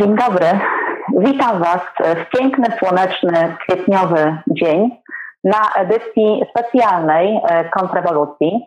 [0.00, 0.46] Dzień dobry.
[1.18, 1.80] Witam Was
[2.16, 4.90] w piękny, słoneczny, kwietniowy dzień
[5.44, 8.66] na edycji specjalnej e, kontrrewolucji.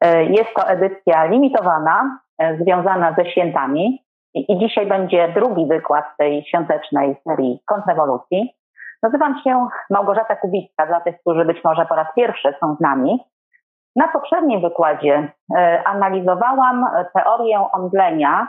[0.00, 4.04] E, jest to edycja limitowana, e, związana ze świętami
[4.34, 8.54] i dzisiaj będzie drugi wykład tej świątecznej serii kontrrewolucji.
[9.02, 13.18] Nazywam się Małgorzata Kubicka, dla tych, którzy być może po raz pierwszy są z nami.
[13.96, 15.32] Na poprzednim wykładzie
[15.84, 18.48] analizowałam teorię omdlenia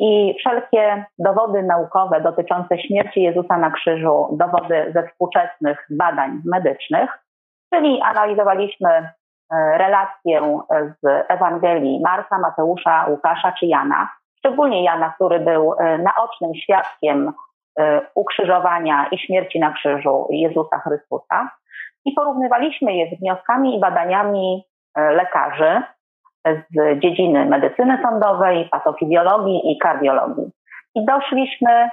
[0.00, 7.10] i wszelkie dowody naukowe dotyczące śmierci Jezusa na krzyżu, dowody ze współczesnych badań medycznych,
[7.74, 9.08] czyli analizowaliśmy e,
[9.78, 10.62] relację
[11.02, 14.08] z Ewangelii Marka, Mateusza, Łukasza czy Jana,
[14.38, 17.32] szczególnie Jana, który był e, naocznym świadkiem
[17.78, 21.50] e, ukrzyżowania i śmierci na krzyżu Jezusa Chrystusa.
[22.04, 24.64] I porównywaliśmy je z wnioskami i badaniami
[24.96, 25.82] lekarzy,
[26.46, 30.50] z dziedziny medycyny sądowej, patofizjologii i kardiologii.
[30.94, 31.90] I doszliśmy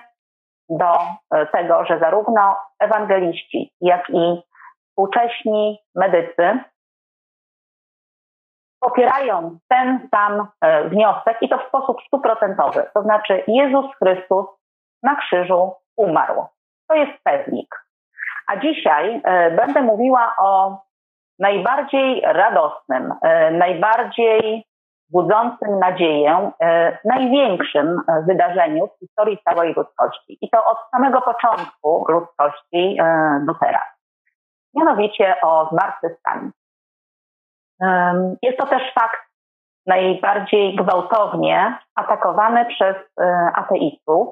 [0.69, 0.93] do
[1.31, 4.41] e, tego, że zarówno ewangeliści, jak i
[4.89, 6.59] współcześni medycy
[8.79, 12.89] popierają ten sam e, wniosek i to w sposób stuprocentowy.
[12.93, 14.45] To znaczy Jezus Chrystus
[15.03, 16.45] na krzyżu umarł.
[16.87, 17.75] To jest pewnik.
[18.47, 20.79] A dzisiaj e, będę mówiła o
[21.39, 24.63] najbardziej radosnym, e, najbardziej
[25.09, 30.37] budzącym nadzieję, e, największym e, wydarzeniu w historii całej ludzkości.
[30.41, 32.97] I to od samego początku ludzkości
[33.45, 33.83] do teraz.
[34.75, 36.51] Mianowicie o zmartwychwstaniu.
[38.41, 39.21] Jest to też fakt
[39.85, 42.95] najbardziej gwałtownie atakowany przez
[43.55, 44.27] ateistów.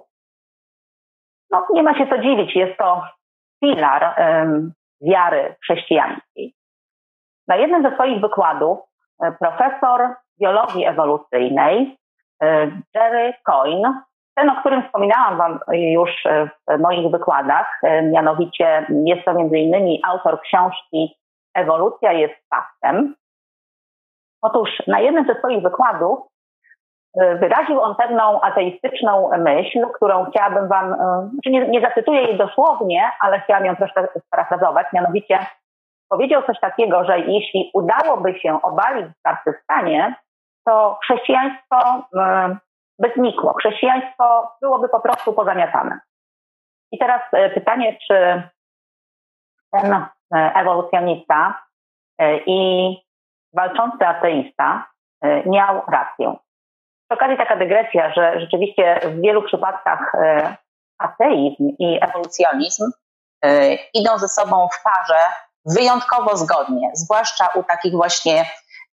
[1.52, 3.03] No, nie ma się co dziwić, jest to
[3.59, 4.16] filar
[5.02, 6.56] wiary chrześcijańskiej.
[7.47, 8.79] Na jednym ze swoich wykładów
[9.23, 10.09] e, profesor
[10.41, 11.97] biologii ewolucyjnej
[12.41, 14.02] e, Jerry Coyne,
[14.35, 20.02] ten, o którym wspominałam Wam już e, w moich wykładach, mianowicie jest to między innymi
[20.08, 21.17] autor książki
[21.53, 23.15] Ewolucja jest faktem.
[24.41, 26.20] Otóż na jednym ze swoich wykładów
[27.15, 30.95] wyraził on pewną ateistyczną myśl, którą chciałabym Wam,
[31.33, 35.39] znaczy nie, nie zacytuję jej dosłownie, ale chciałam ją troszkę sparafrazować, mianowicie
[36.10, 40.16] powiedział coś takiego, że jeśli udałoby się obalić zmartwychwstanie,
[40.66, 42.58] to chrześcijaństwo e,
[42.99, 43.54] by znikło.
[43.54, 45.99] Chrześcijaństwo byłoby po prostu pozamiatane.
[46.92, 48.44] I teraz e, pytanie, czy
[49.71, 50.08] ten e,
[50.55, 51.65] ewolucjonista
[52.45, 52.92] i
[53.54, 54.88] walczący ateista
[55.45, 56.36] miał rację.
[57.10, 60.11] Przy okazji taka dygresja, że rzeczywiście w wielu przypadkach
[60.98, 62.92] ateizm i ewolucjonizm
[63.94, 65.20] idą ze sobą w parze
[65.65, 68.45] wyjątkowo zgodnie, zwłaszcza u takich właśnie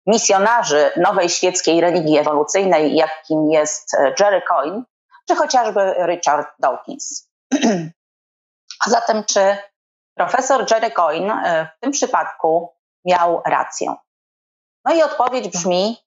[0.07, 4.83] misjonarzy nowej świeckiej religii ewolucyjnej, jakim jest e, Jerry Coyne,
[5.27, 7.29] czy chociażby Richard Dawkins.
[8.85, 9.57] A zatem, czy
[10.17, 12.73] profesor Jerry Coyne e, w tym przypadku
[13.05, 13.95] miał rację?
[14.85, 15.97] No i odpowiedź brzmi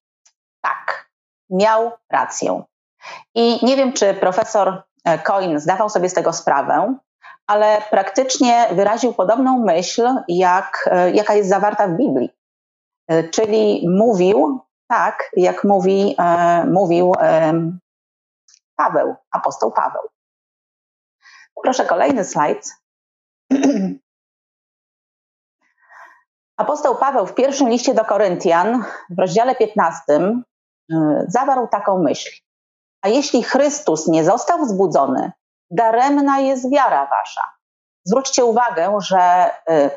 [0.60, 1.10] tak,
[1.50, 2.62] miał rację.
[3.34, 6.94] I nie wiem, czy profesor e, Coyne zdawał sobie z tego sprawę,
[7.46, 12.30] ale praktycznie wyraził podobną myśl, jak, e, jaka jest zawarta w Biblii.
[13.08, 17.12] E, czyli mówił tak, jak mówi, e, mówił
[18.76, 20.02] Paweł, apostoł Paweł.
[21.62, 22.76] Proszę kolejny slajd.
[26.56, 32.30] Apostoł Paweł w pierwszym liście do Koryntian w rozdziale 15 e, zawarł taką myśl.
[33.02, 35.32] A jeśli Chrystus nie został wzbudzony,
[35.70, 37.42] daremna jest wiara wasza.
[38.04, 39.90] Zwróćcie uwagę, że y,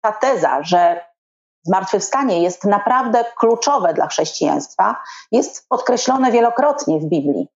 [0.00, 1.04] ta teza, że
[1.62, 7.48] zmartwychwstanie jest naprawdę kluczowe dla chrześcijaństwa, jest podkreślone wielokrotnie w Biblii.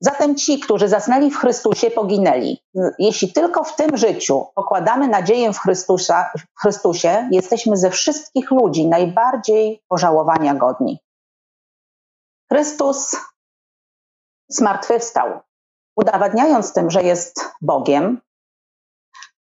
[0.00, 2.62] Zatem ci, którzy zasnęli w Chrystusie, poginęli.
[2.98, 8.88] Jeśli tylko w tym życiu pokładamy nadzieję w, Chrystusa, w Chrystusie, jesteśmy ze wszystkich ludzi
[8.88, 10.98] najbardziej pożałowania godni.
[12.52, 13.16] Chrystus
[14.48, 15.40] zmartwychwstał
[15.98, 18.20] udowadniając tym, że jest Bogiem,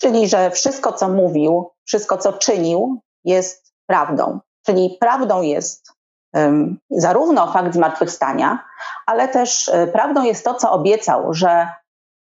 [0.00, 4.40] czyli że wszystko, co mówił, wszystko, co czynił, jest prawdą.
[4.66, 5.92] Czyli prawdą jest
[6.34, 8.64] um, zarówno fakt zmartwychwstania,
[9.06, 11.68] ale też um, prawdą jest to, co obiecał, że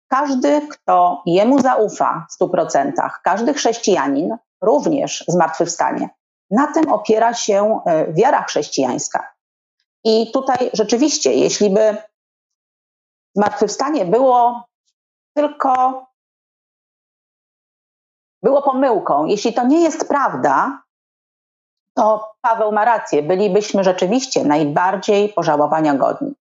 [0.07, 6.09] każdy, kto jemu zaufa w stu procentach, każdy chrześcijanin również zmartwychwstanie.
[6.51, 9.33] Na tym opiera się um, wiara chrześcijańska.
[10.03, 11.97] I tutaj rzeczywiście, jeśli by
[13.37, 14.65] zmartwychwstanie było
[15.33, 16.05] tylko
[18.43, 19.25] było pomyłką.
[19.25, 20.81] Jeśli to nie jest prawda,
[21.93, 23.23] to Paweł ma rację.
[23.23, 26.33] Bylibyśmy rzeczywiście najbardziej pożałowania godni.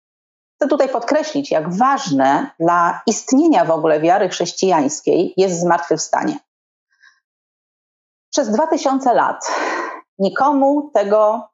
[0.54, 6.38] Chcę tutaj podkreślić, jak ważne dla istnienia w ogóle wiary chrześcijańskiej jest zmartwychwstanie.
[8.30, 9.46] Przez dwa tysiące lat
[10.18, 11.48] nikomu tego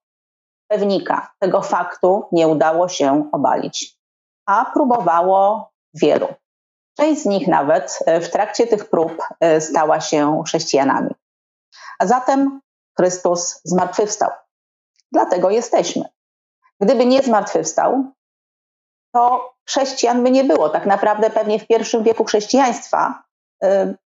[0.68, 4.01] pewnika, tego faktu nie udało się obalić,
[4.46, 6.28] a próbowało wielu.
[6.96, 11.10] Część z nich nawet e, w trakcie tych prób e, stała się chrześcijanami.
[11.98, 12.60] A zatem
[12.96, 14.30] Chrystus zmartwychwstał.
[15.12, 16.04] Dlatego jesteśmy.
[16.80, 18.04] Gdyby nie zmartwychwstał,
[19.14, 20.68] to chrześcijan by nie było.
[20.68, 23.22] Tak naprawdę pewnie w pierwszym wieku chrześcijaństwa
[23.64, 23.96] y,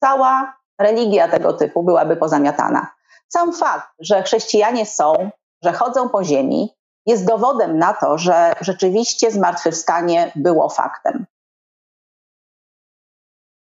[0.00, 2.86] cała religia tego typu byłaby pozamiatana.
[3.28, 5.30] Sam fakt, że chrześcijanie są,
[5.64, 6.76] że chodzą po ziemi,
[7.06, 11.26] jest dowodem na to, że rzeczywiście zmartwychwstanie było faktem.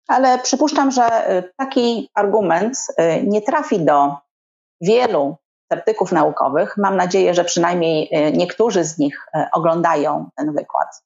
[0.07, 4.17] Ale przypuszczam, że y, taki argument y, nie trafi do
[4.81, 6.77] wielu sceptyków naukowych.
[6.77, 11.03] Mam nadzieję, że przynajmniej e, niektórzy z nich oglądają ten wykład.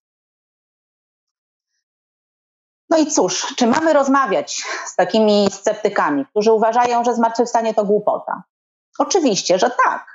[2.89, 8.43] No i cóż, czy mamy rozmawiać z takimi sceptykami, którzy uważają, że zmartwychwstanie to głupota?
[8.99, 10.12] Oczywiście, że tak.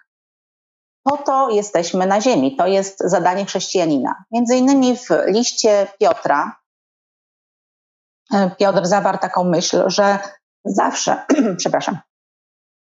[1.03, 2.57] Po to jesteśmy na ziemi.
[2.57, 4.25] To jest zadanie chrześcijanina.
[4.31, 6.57] Między innymi w liście Piotra
[8.35, 10.19] e, Piotr zawarł taką myśl, że
[10.65, 11.23] zawsze,
[11.59, 11.99] przepraszam,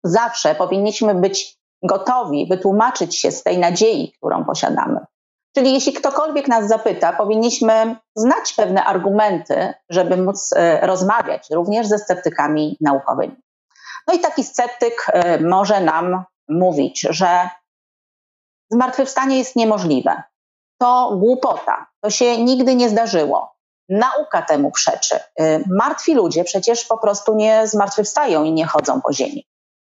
[0.05, 5.01] zawsze powinniśmy być gotowi wytłumaczyć się z tej nadziei, którą posiadamy.
[5.55, 11.99] Czyli jeśli ktokolwiek nas zapyta, powinniśmy znać pewne argumenty, żeby móc e, rozmawiać również ze
[11.99, 13.37] sceptykami naukowymi.
[14.07, 17.49] No i taki sceptyk e, może nam mówić, że
[18.71, 20.23] zmartwychwstanie jest niemożliwe.
[20.81, 23.55] To głupota, to się nigdy nie zdarzyło.
[23.89, 25.21] Nauka temu przeczy.
[25.39, 29.47] E, martwi ludzie przecież po prostu nie zmartwychwstają i nie chodzą po ziemi.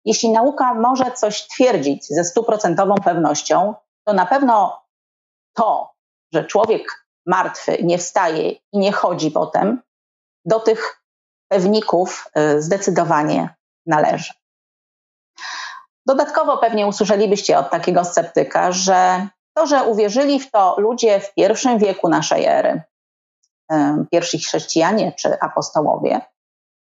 [0.04, 3.74] Jeśli nauka może coś twierdzić ze stuprocentową pewnością,
[4.06, 4.82] to na pewno
[5.54, 5.90] to,
[6.32, 9.82] że człowiek martwy nie wstaje i nie chodzi potem,
[10.44, 11.02] do tych
[11.48, 13.54] pewników y, zdecydowanie
[13.86, 14.32] należy.
[16.06, 21.78] Dodatkowo pewnie usłyszelibyście od takiego sceptyka, że to, że uwierzyli w to ludzie w pierwszym
[21.78, 22.82] wieku naszej ery,
[24.10, 26.20] pierwsi chrześcijanie czy apostołowie,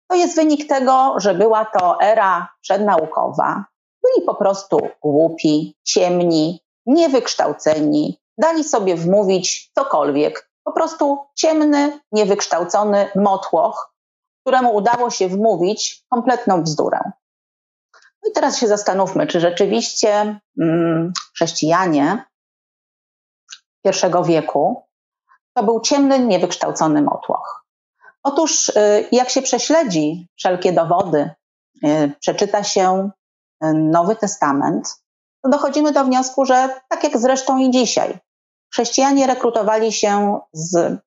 [0.09, 3.65] to jest wynik tego, że była to era przednaukowa.
[4.03, 10.49] Byli po prostu głupi, ciemni, niewykształceni, dali sobie wmówić cokolwiek.
[10.63, 13.93] Po prostu ciemny, niewykształcony motłoch,
[14.41, 16.99] któremu udało się wmówić kompletną bzdurę.
[18.23, 22.23] No i teraz się zastanówmy, czy rzeczywiście mm, chrześcijanie
[23.83, 24.83] pierwszego wieku
[25.53, 27.65] to był ciemny, niewykształcony motłoch.
[28.23, 31.29] Otóż, y, jak się prześledzi wszelkie dowody,
[31.85, 33.09] y, przeczyta się
[33.63, 35.03] y, Nowy Testament,
[35.43, 38.19] to dochodzimy do wniosku, że tak jak zresztą i dzisiaj,
[38.73, 40.99] chrześcijanie rekrutowali się z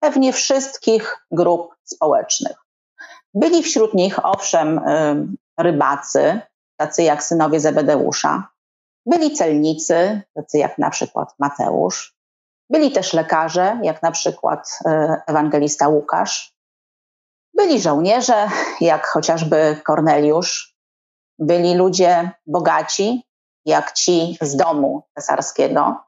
[0.00, 2.56] pewnie wszystkich grup społecznych.
[3.34, 4.80] Byli wśród nich, owszem,
[5.58, 6.40] rybacy,
[6.80, 8.48] tacy jak synowie Zebedeusza,
[9.06, 12.18] byli celnicy, tacy jak na przykład Mateusz,
[12.70, 16.54] byli też lekarze, jak na przykład e, ewangelista Łukasz.
[17.54, 18.48] Byli żołnierze,
[18.80, 20.76] jak chociażby Korneliusz.
[21.38, 23.22] Byli ludzie bogaci,
[23.66, 26.04] jak ci z domu cesarskiego,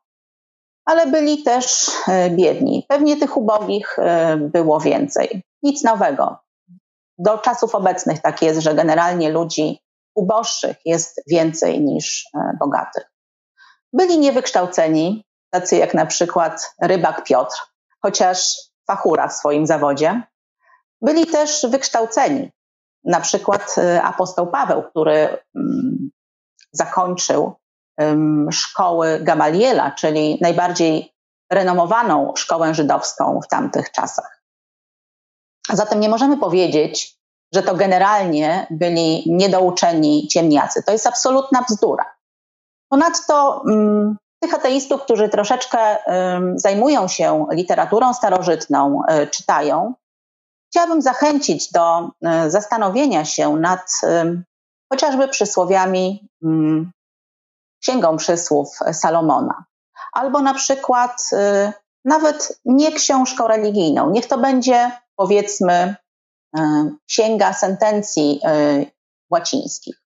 [0.84, 2.86] ale byli też e, biedni.
[2.88, 5.42] Pewnie tych ubogich e, było więcej.
[5.62, 6.38] Nic nowego.
[7.22, 9.80] Do czasów obecnych tak jest, że generalnie ludzi
[10.14, 12.24] uboższych jest więcej niż
[12.60, 13.04] bogatych.
[13.92, 17.56] Byli niewykształceni, tacy jak na przykład rybak Piotr,
[18.02, 20.22] chociaż fachura w swoim zawodzie.
[21.02, 22.50] Byli też wykształceni,
[23.04, 26.10] na przykład y, apostoł Paweł, który mm,
[26.72, 27.54] zakończył
[28.50, 31.14] szkoły Gamaliela, czyli najbardziej
[31.52, 34.39] renomowaną szkołę żydowską w tamtych czasach.
[35.76, 37.16] Zatem nie możemy powiedzieć,
[37.54, 40.82] że to generalnie byli niedouczeni ciemniacy.
[40.82, 42.04] To jest absolutna bzdura.
[42.88, 45.96] Ponadto mm, tych ateistów, którzy troszeczkę
[46.56, 49.94] zajmują się literaturą starożytną, e, czytają,
[50.70, 53.90] chciałabym zachęcić do e, zastanowienia się nad
[54.92, 56.28] chociażby przysłowiami
[57.82, 59.64] Księgą Przysłów Salomona,
[60.12, 61.72] albo na przykład e,
[62.04, 64.10] nawet nie książką religijną.
[64.10, 65.96] Niech to będzie, powiedzmy,
[67.08, 68.40] księga sentencji
[69.30, 70.02] łacińskich.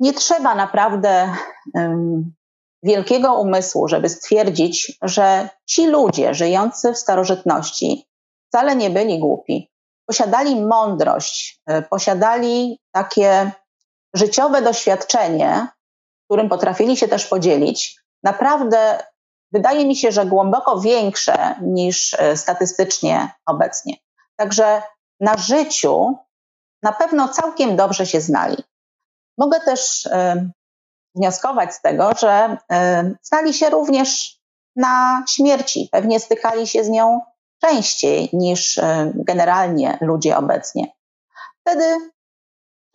[0.00, 1.34] Nie trzeba naprawdę
[1.74, 2.34] um,
[2.82, 8.08] wielkiego umysłu, żeby stwierdzić, że ci ludzie żyjący w starożytności
[8.48, 9.70] wcale nie byli głupi.
[10.06, 13.50] Posiadali mądrość, e, posiadali takie
[14.14, 15.68] życiowe doświadczenie,
[16.28, 19.06] którym potrafili się też podzielić, naprawdę
[19.54, 23.96] wydaje mi się, że głęboko większe niż e, statystycznie obecnie.
[24.36, 24.82] Także
[25.20, 26.16] na życiu
[26.82, 28.56] na pewno całkiem dobrze się znali.
[29.38, 30.50] Mogę też y,
[31.14, 34.40] wnioskować z tego, że y, znali się również
[34.76, 35.88] na śmierci.
[35.92, 37.20] Pewnie stykali się z nią
[37.64, 38.80] częściej niż
[39.14, 40.92] generalnie ludzie obecnie.
[41.60, 41.84] Wtedy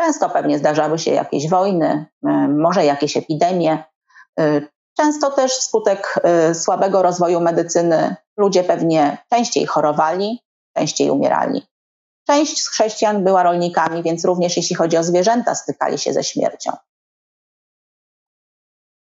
[0.01, 2.06] często pewnie zdarzały się jakieś wojny,
[2.50, 3.84] może jakieś epidemie.
[5.00, 6.20] Często też wskutek
[6.53, 10.44] słabego rozwoju medycyny ludzie pewnie częściej chorowali,
[10.77, 11.68] częściej umierali.
[12.27, 16.72] Część z chrześcijan była rolnikami, więc również jeśli chodzi o zwierzęta, stykali się ze śmiercią.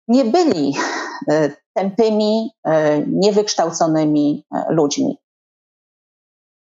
[0.09, 0.75] Nie byli
[1.31, 5.19] e, tępymi, e, niewykształconymi ludźmi.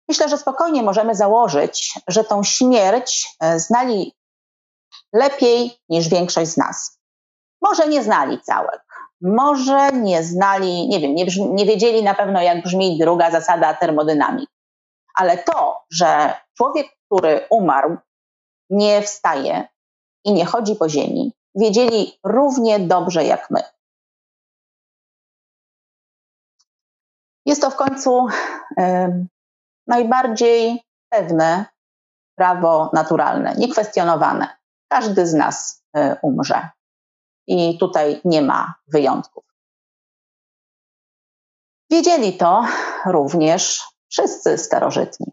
[0.08, 4.14] Myślę, że spokojnie możemy założyć, że tą śmierć znali
[5.12, 6.98] lepiej niż większość z nas.
[7.62, 8.87] Może nie znali całek,
[9.22, 14.58] może nie znali, nie wiem, nie, nie wiedzieli na pewno, jak brzmi druga zasada termodynamiki
[15.18, 17.96] ale to, że człowiek, który umarł,
[18.70, 19.68] nie wstaje
[20.24, 23.60] i nie chodzi po ziemi, wiedzieli równie dobrze jak my.
[27.46, 28.26] Jest to w końcu
[28.78, 29.26] y,
[29.86, 30.82] najbardziej
[31.12, 31.66] pewne
[32.36, 34.56] prawo naturalne, niekwestionowane.
[34.92, 36.68] Każdy z nas y, umrze.
[37.48, 39.44] I tutaj nie ma wyjątków.
[41.90, 42.66] Wiedzieli to
[43.06, 45.26] również Wszyscy starożytni.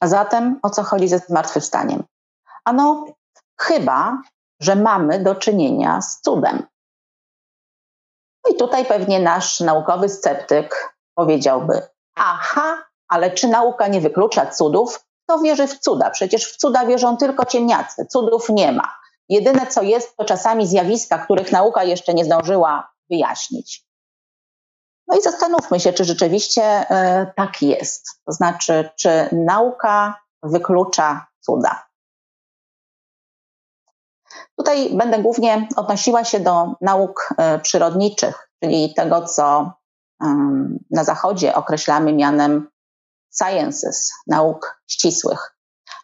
[0.00, 2.04] A zatem o co chodzi ze zmartwychwstaniem?
[2.64, 3.04] Ano,
[3.60, 4.22] chyba,
[4.60, 6.66] że mamy do czynienia z cudem.
[8.44, 11.82] No i tutaj pewnie nasz naukowy sceptyk powiedziałby:
[12.14, 15.04] Aha, ale czy nauka nie wyklucza cudów?
[15.24, 16.10] Kto wierzy w cuda?
[16.10, 18.98] Przecież w cuda wierzą tylko ciemniacy, cudów nie ma.
[19.28, 23.86] Jedyne co jest, to czasami zjawiska, których nauka jeszcze nie zdążyła wyjaśnić.
[25.08, 28.04] No i zastanówmy się, czy rzeczywiście e, tak jest.
[28.26, 31.86] To znaczy, czy nauka wyklucza cuda.
[34.56, 39.72] Tutaj będę głównie odnosiła się do nauk e, przyrodniczych, czyli tego, co
[40.90, 42.68] na Zachodzie określamy mianem
[43.38, 45.55] sciences, nauk ścisłych.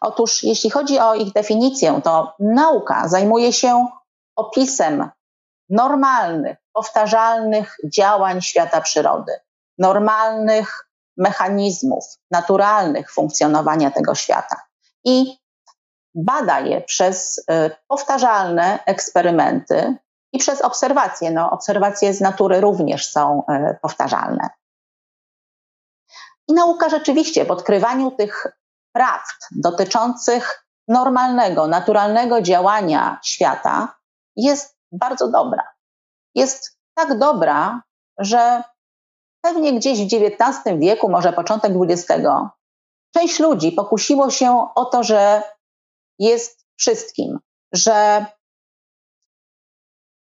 [0.03, 3.87] Otóż, jeśli chodzi o ich definicję, to nauka zajmuje się
[4.35, 5.09] opisem
[5.69, 9.31] normalnych, powtarzalnych działań świata przyrody,
[9.77, 14.61] normalnych mechanizmów, naturalnych funkcjonowania tego świata.
[15.05, 15.37] I
[16.15, 17.43] bada je przez y,
[17.87, 19.95] powtarzalne eksperymenty
[20.33, 21.31] i przez obserwacje.
[21.31, 24.49] No, obserwacje z natury również są y, powtarzalne.
[26.47, 28.62] I nauka rzeczywiście w odkrywaniu tych
[28.93, 33.95] prawd dotyczących normalnego, naturalnego działania świata
[34.35, 35.73] jest bardzo dobra
[36.35, 37.81] jest tak dobra,
[38.19, 38.63] że
[39.41, 42.07] pewnie gdzieś w XIX wieku, może początek XX,
[43.15, 45.43] część ludzi pokusiło się o to, że
[46.19, 47.39] jest wszystkim,
[47.73, 48.25] że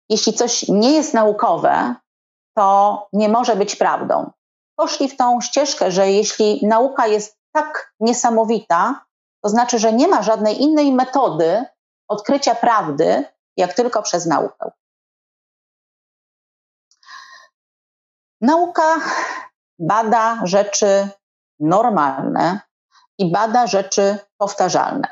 [0.08, 1.94] jeśli coś nie jest naukowe,
[2.56, 4.30] to nie może być prawdą.
[4.76, 9.06] Poszli w tą ścieżkę, że jeśli nauka jest tak niesamowita,
[9.42, 11.64] to znaczy, że nie ma żadnej innej metody
[12.08, 13.24] odkrycia prawdy,
[13.56, 14.70] jak tylko przez naukę.
[18.40, 19.00] Nauka
[19.78, 21.08] bada rzeczy
[21.60, 22.60] normalne
[23.18, 25.08] i bada rzeczy powtarzalne.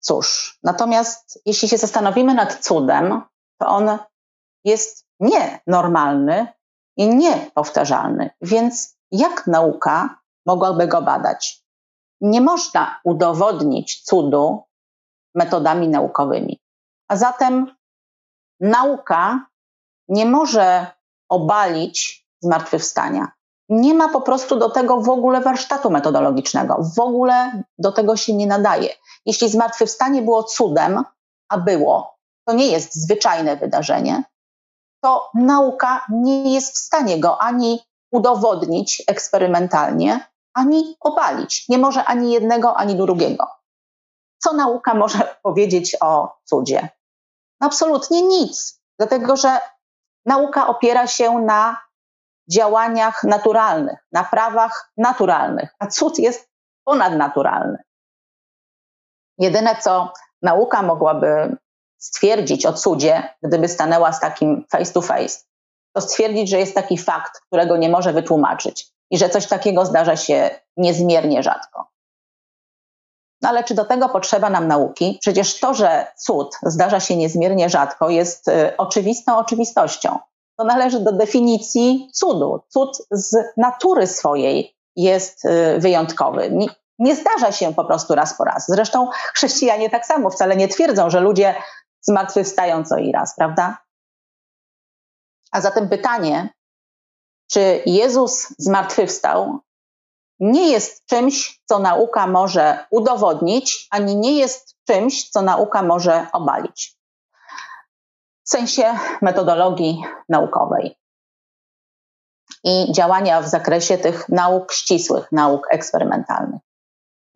[0.00, 3.22] Cóż, natomiast jeśli się zastanowimy nad cudem,
[3.60, 3.98] to on
[4.64, 6.57] jest nienormalny
[6.98, 8.30] i niepowtarzalny.
[8.42, 11.64] Więc jak nauka mogłaby go badać?
[12.20, 14.62] Nie można udowodnić cudu
[15.34, 16.60] metodami naukowymi.
[17.08, 17.76] A zatem
[18.60, 19.46] nauka
[20.08, 20.86] nie może
[21.28, 23.32] obalić zmartwychwstania.
[23.68, 26.82] Nie ma po prostu do tego w ogóle warsztatu metodologicznego.
[26.96, 28.88] W ogóle do tego się nie nadaje.
[29.26, 31.04] Jeśli zmartwychwstanie było cudem,
[31.48, 34.24] a było, to nie jest zwyczajne wydarzenie,
[35.00, 37.80] to nauka nie jest w stanie go ani
[38.12, 41.68] udowodnić eksperymentalnie, ani obalić.
[41.68, 43.46] Nie może ani jednego, ani drugiego.
[44.38, 46.88] Co nauka może powiedzieć o cudzie?
[47.60, 49.58] Absolutnie nic, dlatego że
[50.26, 51.88] nauka opiera się na
[52.50, 56.50] działaniach naturalnych, na prawach naturalnych, a cud jest
[56.84, 57.78] ponadnaturalny.
[59.38, 60.12] Jedyne, co
[60.42, 61.56] nauka mogłaby
[61.98, 65.38] stwierdzić o cudzie, gdyby stanęła z takim face to face,
[65.92, 70.16] to stwierdzić, że jest taki fakt, którego nie może wytłumaczyć i że coś takiego zdarza
[70.16, 71.88] się niezmiernie rzadko.
[73.42, 75.18] No ale czy do tego potrzeba nam nauki?
[75.20, 80.18] Przecież to, że cud zdarza się niezmiernie rzadko, jest y, oczywistą oczywistością.
[80.56, 82.60] To należy do definicji cudu.
[82.68, 86.50] Cud z natury swojej jest y, wyjątkowy.
[86.50, 86.66] Nie,
[86.98, 88.64] nie zdarza się po prostu raz po raz.
[88.68, 91.54] Zresztą chrześcijanie tak samo wcale nie twierdzą, że ludzie
[92.00, 93.78] zmartwychwstają co i raz, prawda?
[95.52, 96.48] A zatem pytanie,
[97.50, 99.60] czy Jezus zmartwychwstał,
[100.40, 106.98] nie jest czymś, co nauka może udowodnić, ani nie jest czymś, co nauka może obalić.
[108.44, 110.96] W sensie metodologii naukowej
[112.64, 116.67] i działania w zakresie tych nauk ścisłych, nauk eksperymentalnych.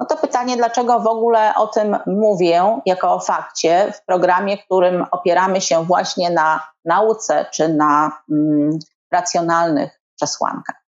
[0.02, 5.06] No to pytanie, dlaczego w ogóle o tym mówię jako o fakcie w programie, którym
[5.10, 8.78] opieramy się właśnie na nauce czy na mm,
[9.12, 10.84] racjonalnych przesłankach.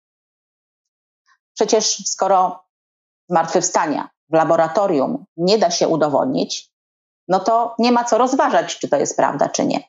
[1.54, 2.64] Przecież skoro
[3.28, 6.70] zmartwychwstania w laboratorium nie da się udowodnić,
[7.28, 9.80] no to nie ma co rozważać, czy to jest prawda, czy nie.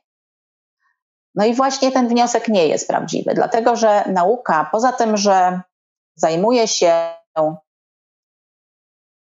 [1.35, 5.61] No i właśnie ten wniosek nie jest prawdziwy, dlatego że nauka, poza tym, że
[6.15, 7.13] zajmuje się.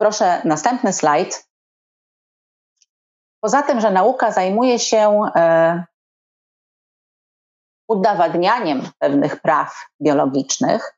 [0.03, 1.47] Proszę, następny slajd.
[3.43, 5.83] Poza tym, że nauka zajmuje się e,
[7.87, 10.97] udowadnianiem pewnych praw biologicznych,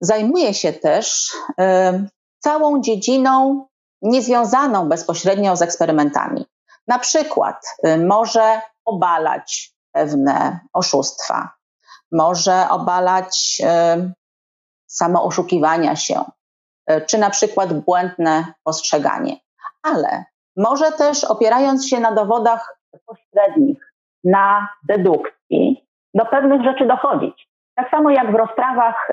[0.00, 2.06] zajmuje się też e,
[2.38, 3.66] całą dziedziną
[4.02, 6.46] niezwiązaną bezpośrednio z eksperymentami.
[6.86, 11.50] Na przykład e, może obalać pewne oszustwa,
[12.12, 14.12] może obalać e,
[14.86, 16.24] samo oszukiwania się,
[17.06, 19.36] czy na przykład błędne postrzeganie,
[19.82, 20.24] ale
[20.56, 23.92] może też opierając się na dowodach pośrednich,
[24.24, 27.48] na dedukcji, do pewnych rzeczy dochodzić.
[27.76, 29.12] Tak samo jak w rozprawach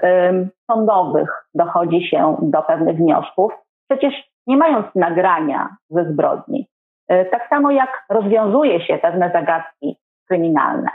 [0.72, 3.51] sądowych dochodzi się do pewnych wniosków,
[3.90, 4.13] przecież
[4.48, 6.68] nie mając nagrania ze zbrodni.
[7.12, 10.89] Y, tak samo jak rozwiązuje się pewne zagadki kryminalne.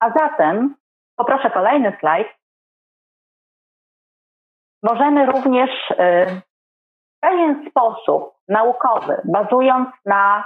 [0.00, 0.74] A zatem,
[1.16, 2.28] poproszę kolejny slajd,
[4.82, 5.94] możemy również y,
[7.16, 10.44] w pewien sposób naukowy, bazując na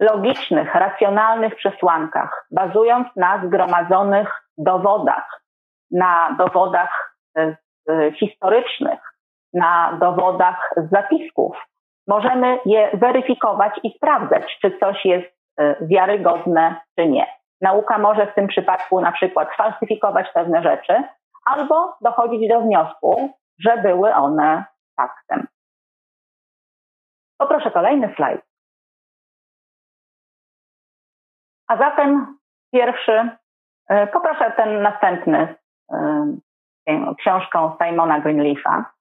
[0.00, 5.42] logicznych, racjonalnych przesłankach, bazując na zgromadzonych dowodach,
[5.90, 7.56] na dowodach e,
[8.12, 9.00] historycznych,
[9.52, 11.56] na dowodach z zapisków.
[12.08, 15.34] Możemy je weryfikować i sprawdzać, czy coś jest
[15.80, 17.26] wiarygodne, czy nie.
[17.60, 21.02] Nauka może w tym przypadku na przykład falsyfikować pewne rzeczy,
[21.44, 24.64] albo dochodzić do wniosku, że były one
[24.96, 25.46] faktem.
[27.38, 28.40] Poproszę kolejny slajd.
[31.68, 32.38] A zatem
[32.72, 33.30] pierwszy,
[33.88, 35.54] e, poproszę ten następny
[36.86, 38.94] e, książką Simona Greenleafa.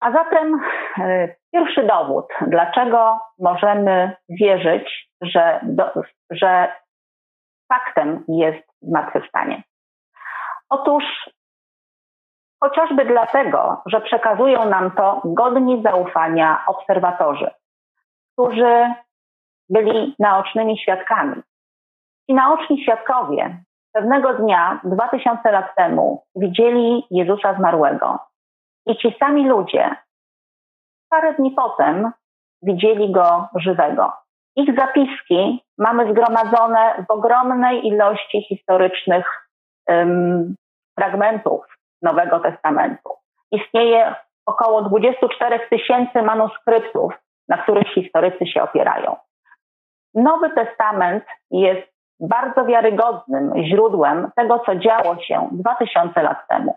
[0.00, 0.60] A zatem
[0.98, 5.92] e, pierwszy dowód, dlaczego możemy wierzyć, że, do,
[6.30, 6.72] że
[7.72, 9.62] faktem jest zmartwychwstanie.
[10.68, 11.04] Otóż
[12.60, 17.50] chociażby dlatego, że przekazują nam to godni zaufania obserwatorzy,
[18.32, 18.94] którzy
[19.68, 21.42] byli naocznymi świadkami.
[22.26, 23.58] Ci naoczni świadkowie
[23.92, 28.18] pewnego dnia, dwa tysiące lat temu, widzieli Jezusa zmarłego.
[28.86, 29.96] I ci sami ludzie
[31.10, 32.12] parę dni potem
[32.62, 34.12] widzieli go żywego.
[34.56, 39.48] Ich zapiski mamy zgromadzone w ogromnej ilości historycznych
[39.88, 40.54] um,
[40.98, 43.10] fragmentów Nowego Testamentu.
[43.52, 44.14] Istnieje
[44.46, 47.12] około 24 tysięcy manuskryptów,
[47.48, 49.16] na których historycy się opierają.
[50.14, 56.76] Nowy Testament jest bardzo wiarygodnym źródłem tego, co działo się 2000 lat temu.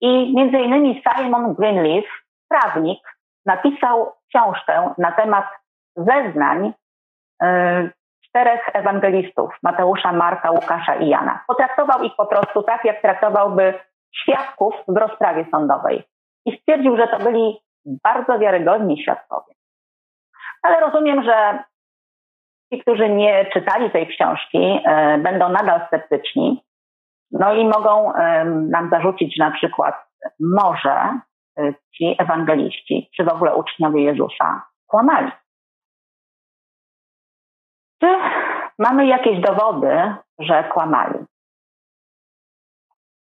[0.00, 2.04] I między innymi Simon Greenleaf,
[2.48, 2.98] prawnik,
[3.46, 5.44] napisał książkę na temat
[5.96, 6.72] zeznań
[7.42, 7.90] y,
[8.24, 11.44] czterech ewangelistów, Mateusza, Marka, Łukasza i Jana.
[11.46, 13.74] Potraktował ich po prostu tak, jak traktowałby
[14.14, 16.04] świadków w rozprawie sądowej.
[16.46, 19.54] I stwierdził, że to byli bardzo wiarygodni świadkowie.
[20.62, 21.64] Ale rozumiem, że
[22.72, 26.64] Ci, którzy nie czytali tej książki, e, będą nadal sceptyczni.
[27.30, 28.12] No i mogą
[28.70, 29.94] nam zarzucić, na przykład
[30.40, 31.20] może
[31.58, 35.32] e, ci ewangeliści, czy w ogóle uczniowie Jezusa kłamali.
[38.00, 38.06] Czy
[38.78, 41.18] mamy jakieś dowody, że kłamali?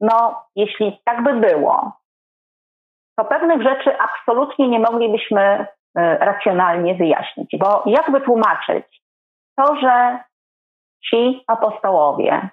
[0.01, 1.93] No, jeśli tak by było,
[3.19, 5.67] to pewnych rzeczy absolutnie nie moglibyśmy e,
[6.19, 9.03] racjonalnie wyjaśnić, bo jak wytłumaczyć
[9.57, 10.19] to, że
[11.11, 12.49] ci apostołowie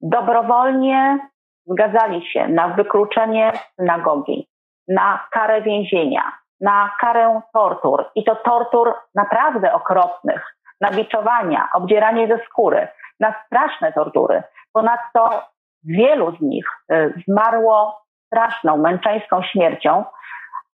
[0.00, 1.18] dobrowolnie
[1.66, 4.48] zgadzali się na wykluczenie synagogi,
[4.88, 12.38] na karę więzienia, na karę tortur i to tortur naprawdę okropnych, na biczowania, obdzieranie ze
[12.44, 12.88] skóry,
[13.20, 14.42] na straszne tortury.
[14.72, 15.42] Ponadto
[15.84, 20.04] wielu z nich y, zmarło straszną, męczeńską śmiercią.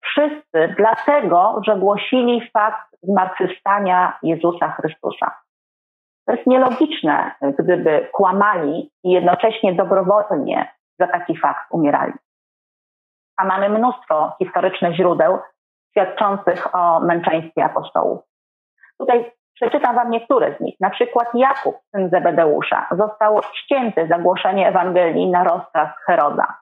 [0.05, 5.35] Wszyscy dlatego, że głosili fakt zmartwychwstania Jezusa Chrystusa.
[6.27, 12.13] To jest nielogiczne, gdyby kłamali i jednocześnie dobrowolnie za taki fakt umierali.
[13.37, 15.39] A mamy mnóstwo historycznych źródeł
[15.91, 18.21] świadczących o męczeństwie apostołów.
[18.99, 20.81] Tutaj przeczytam Wam niektóre z nich.
[20.81, 26.59] Na przykład Jakub, syn Zebedeusza, został ścięty za głoszenie Ewangelii na rozkaz Heroda.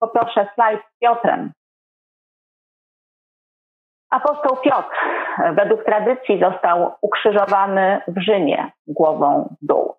[0.00, 1.52] Poproszę slajd z Piotrem.
[4.10, 4.96] Apostoł Piotr
[5.52, 9.94] według tradycji został ukrzyżowany w Rzymie głową w dół.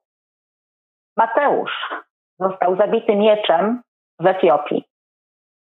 [1.17, 1.89] Mateusz
[2.39, 3.81] został zabity mieczem
[4.19, 4.85] w Etiopii.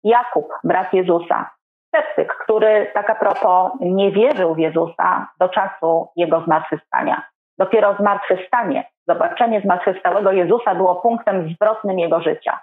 [0.03, 1.51] Jakub, brat Jezusa,
[1.91, 7.23] sceptyk, który tak a propos nie wierzył w Jezusa do czasu jego zmartwychwstania.
[7.57, 12.59] Dopiero zmartwychwstanie, zobaczenie zmartwychwstałego Jezusa było punktem zwrotnym jego życia.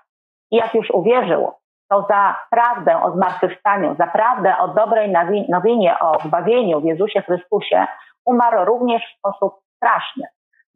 [0.51, 1.53] I jak już uwierzył,
[1.91, 5.15] to za prawdę o zmartwychwstaniu, za prawdę o dobrej
[5.49, 7.87] nowinie o zbawieniu w Jezusie Chrystusie
[8.25, 10.25] umarł również w sposób straszny.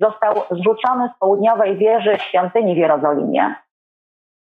[0.00, 3.54] Został zrzucony z południowej wieży świątyni w Jerozolimie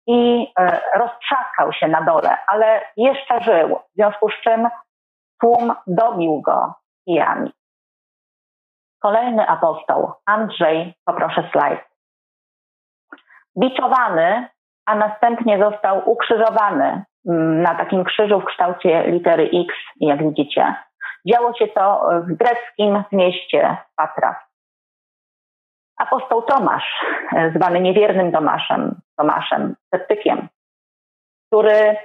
[0.08, 4.70] i e, roztrzaskał się na dole, ale jeszcze żył, w związku z czym
[5.42, 7.52] tłum dobił go kijami.
[9.02, 11.80] Kolejny apostoł, Andrzej, poproszę slajd.
[13.60, 14.48] Biczowany
[14.88, 20.76] a następnie został ukrzyżowany mm, na takim krzyżu w kształcie litery X, jak widzicie.
[21.28, 24.47] Działo się to w greckim mieście Patras.
[25.98, 27.06] Apostoł Tomasz,
[27.56, 30.48] zwany niewiernym Tomaszem, Tomaszem, sceptykiem,
[31.48, 31.98] który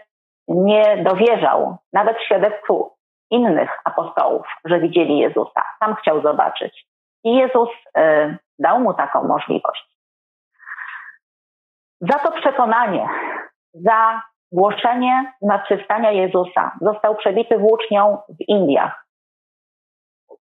[0.49, 2.93] nie dowierzał nawet świadectwu
[3.31, 5.63] innych apostołów, że widzieli Jezusa.
[5.79, 6.87] Sam chciał zobaczyć.
[7.25, 9.99] I Jezus y, dał mu taką możliwość.
[12.01, 13.09] Za to przekonanie,
[13.75, 19.07] za głoszenie zmartwychwstania Jezusa został przebity włócznią w Indiach.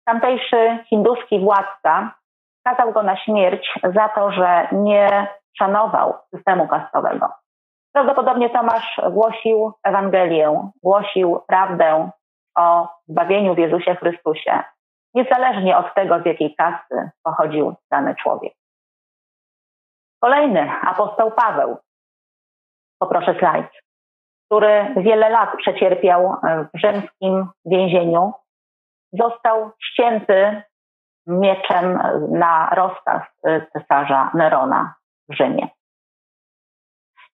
[0.05, 2.20] Tamtejszy hinduski władca
[2.61, 7.29] skazał go na śmierć za to, że nie szanował systemu kastowego.
[7.93, 12.09] Prawdopodobnie Tomasz głosił Ewangelię, głosił prawdę
[12.57, 14.63] o zbawieniu w Jezusie Chrystusie,
[15.13, 18.53] niezależnie od tego, z jakiej kasty pochodził dany człowiek.
[20.21, 21.77] Kolejny, apostoł Paweł.
[22.99, 23.67] Poproszę slajd.
[24.45, 26.35] Który wiele lat przecierpiał
[26.73, 28.33] w rzymskim więzieniu.
[29.13, 30.61] Został ścięty
[31.27, 34.93] mieczem na rozkaz e, cesarza Nerona
[35.29, 35.67] w Rzymie.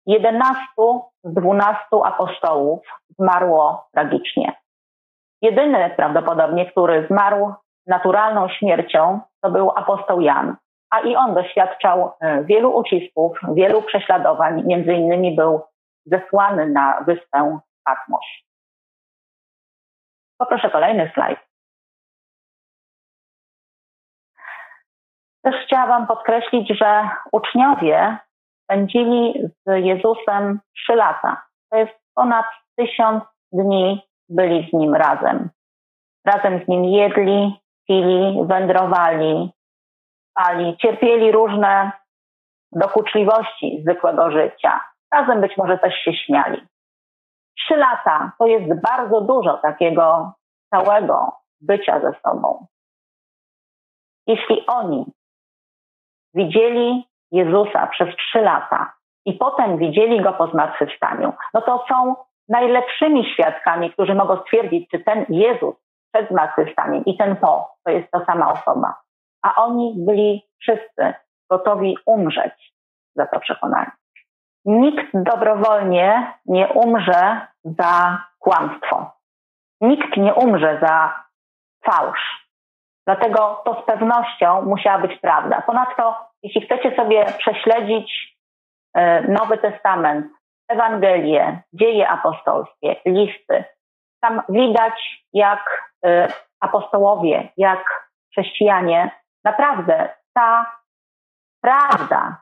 [0.06, 2.80] Jedenastu z dwunastu apostołów
[3.20, 4.54] zmarło tragicznie.
[5.42, 7.54] Jedyny prawdopodobnie, który zmarł
[7.88, 10.56] naturalną śmiercią, to był apostoł Jan
[10.90, 15.62] a i on doświadczał e, wielu ucisków, wielu prześladowań, między innymi był
[16.06, 18.26] zesłany na wyspę Patmos.
[20.38, 21.47] Poproszę kolejny slajd.
[25.48, 25.68] Też
[26.08, 28.18] podkreślić, że uczniowie
[28.64, 29.34] spędzili
[29.66, 31.46] z Jezusem trzy lata.
[31.72, 32.46] To jest ponad
[32.78, 35.50] tysiąc dni byli z Nim razem.
[36.26, 39.52] Razem z Nim jedli, pili, wędrowali,
[40.30, 41.92] spali, cierpieli różne
[42.72, 44.80] dokuczliwości zwykłego życia.
[45.14, 46.68] Razem być może też się śmiali.
[47.58, 50.34] Trzy lata to jest bardzo dużo takiego
[50.70, 52.66] całego bycia ze sobą.
[54.28, 55.06] Jeśli oni
[56.34, 58.94] widzieli Jezusa przez trzy lata
[59.26, 62.16] i potem widzieli go po zmartwychwstaniu, no to są
[62.50, 65.76] najlepszymi świadkami, którzy mogą stwierdzić, czy ten Jezus
[66.14, 69.08] przed zmartwychwstaniem i ten po to jest ta sama osoba
[69.48, 71.14] a oni byli wszyscy
[71.50, 72.74] gotowi umrzeć
[73.16, 73.92] za to przekonanie.
[74.66, 79.12] Nikt dobrowolnie nie umrze za kłamstwo.
[79.82, 81.24] Nikt nie umrze za
[81.86, 82.47] fałsz.
[83.08, 85.62] Dlatego to z pewnością musiała być prawda.
[85.62, 88.38] Ponadto, jeśli chcecie sobie prześledzić
[88.96, 90.28] e, Nowy Testament,
[90.70, 93.64] Ewangelie, dzieje apostolskie, listy,
[94.22, 96.28] tam widać, jak e,
[96.60, 99.12] apostołowie, jak chrześcijanie
[99.48, 100.72] Naprawdę ta
[101.62, 102.42] prawda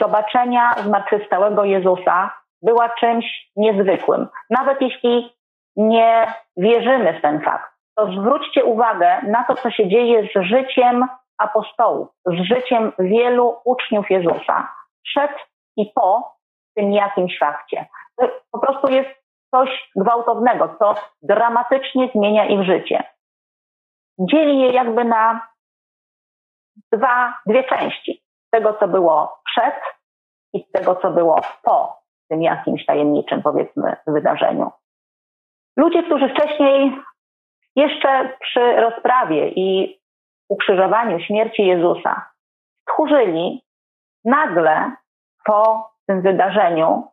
[0.00, 2.30] zobaczenia zmartwychwstałego Jezusa
[2.62, 4.28] była czymś niezwykłym.
[4.50, 5.36] Nawet jeśli
[5.76, 11.06] nie wierzymy w ten fakt, to zwróćcie uwagę na to, co się dzieje z życiem
[11.38, 14.72] apostołów, z życiem wielu uczniów Jezusa
[15.04, 15.30] przed
[15.76, 16.36] i po
[16.76, 17.86] tym jakimś fakcie.
[18.16, 19.10] To po prostu jest
[19.54, 23.04] coś gwałtownego, co dramatycznie zmienia ich życie.
[24.18, 25.48] Dzieli je jakby na
[26.92, 28.22] dwa, dwie części.
[28.50, 29.74] Tego, co było przed
[30.52, 34.70] i tego, co było po tym jakimś tajemniczym, powiedzmy, wydarzeniu.
[35.76, 37.02] Ludzie, którzy wcześniej
[37.76, 39.98] jeszcze przy rozprawie i
[40.48, 42.32] ukrzyżowaniu śmierci Jezusa
[42.86, 43.62] tchórzyli,
[44.24, 44.92] nagle
[45.44, 47.04] po tym wydarzeniu,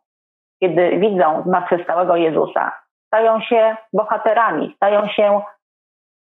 [0.60, 2.72] kiedy widzą zmartwychwstałego Jezusa,
[3.06, 5.42] stają się bohaterami, stają się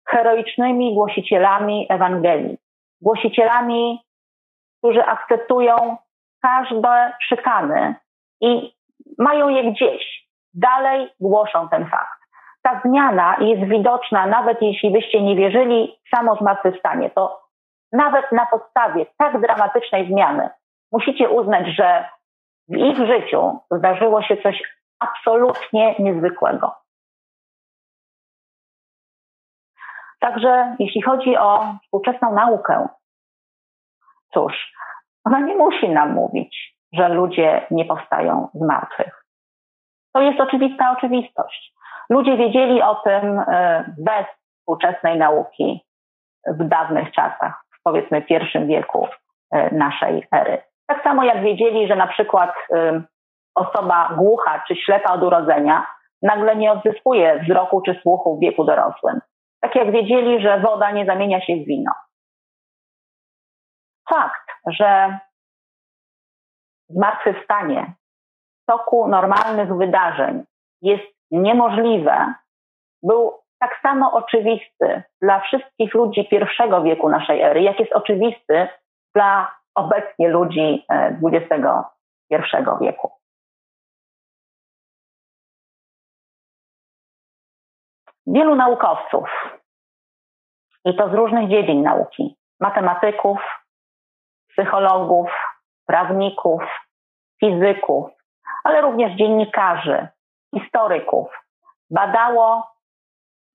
[0.09, 2.59] heroicznymi głosicielami Ewangelii,
[3.01, 4.01] głosicielami,
[4.79, 5.97] którzy akceptują
[6.43, 7.95] każde szykany
[8.41, 8.73] i
[9.19, 12.20] mają je gdzieś, dalej głoszą ten fakt.
[12.63, 17.41] Ta zmiana jest widoczna, nawet jeśli byście nie wierzyli w samo zmartwychwstanie, to
[17.93, 20.51] nawet na podstawie tak dramatycznej zmiany
[20.93, 22.09] musicie uznać, że
[22.69, 24.63] w ich życiu zdarzyło się coś
[24.99, 26.77] absolutnie niezwykłego.
[30.21, 32.89] Także jeśli chodzi o współczesną naukę,
[34.35, 34.73] cóż,
[35.25, 39.25] ona nie musi nam mówić, że ludzie nie powstają z martwych.
[40.13, 41.75] To jest oczywista oczywistość.
[42.11, 44.27] Ludzie wiedzieli o tym e, bez
[44.59, 45.85] współczesnej nauki
[46.47, 49.09] w dawnych czasach, powiedzmy pierwszym wieku
[49.53, 50.63] e, naszej ery.
[50.87, 53.03] Tak samo jak wiedzieli, że na przykład e,
[53.55, 55.87] osoba głucha czy ślepa od urodzenia
[56.23, 59.21] nagle nie odzyskuje wzroku czy słuchu w wieku dorosłym.
[59.61, 61.93] Tak jak wiedzieli, że woda nie zamienia się w wino.
[64.09, 65.19] Fakt, że
[66.89, 67.93] zmartwychwstanie
[68.63, 70.45] w toku normalnych wydarzeń
[70.83, 72.35] jest niemożliwe,
[73.03, 78.69] był tak samo oczywisty dla wszystkich ludzi pierwszego wieku naszej ery, jak jest oczywisty
[79.15, 80.87] dla obecnie ludzi
[81.25, 81.55] XXI
[82.31, 83.13] e, wieku.
[88.27, 89.29] Wielu naukowców,
[90.85, 93.39] i to z różnych dziedzin nauki, matematyków,
[94.49, 95.31] psychologów,
[95.87, 96.63] prawników,
[97.41, 98.11] fizyków,
[98.65, 100.09] ale również dziennikarzy,
[100.55, 101.29] historyków,
[101.91, 102.69] badało,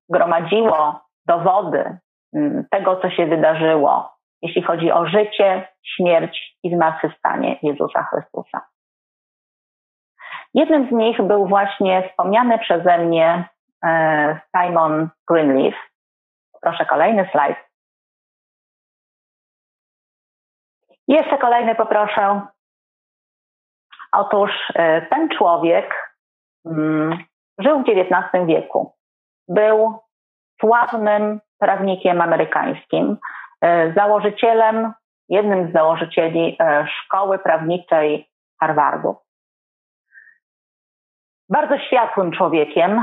[0.08, 1.98] gromadziło dowody
[2.34, 8.66] mm, tego, co się wydarzyło, jeśli chodzi o życie, śmierć i zmartwychwstanie Jezusa Chrystusa.
[10.54, 13.48] Jednym z nich był właśnie wspomniany przeze mnie
[13.84, 15.74] e, Simon Greenleaf.
[16.62, 17.56] Proszę kolejny slajd.
[21.08, 22.40] Jeszcze kolejny poproszę.
[24.12, 26.05] Otóż e, ten człowiek
[27.58, 28.92] żył w XIX wieku.
[29.48, 29.98] Był
[30.60, 33.16] sławnym prawnikiem amerykańskim,
[33.60, 34.92] e, założycielem,
[35.28, 38.28] jednym z założycieli e, szkoły prawniczej
[38.60, 39.16] Harvardu.
[41.48, 43.00] Bardzo światłym człowiekiem,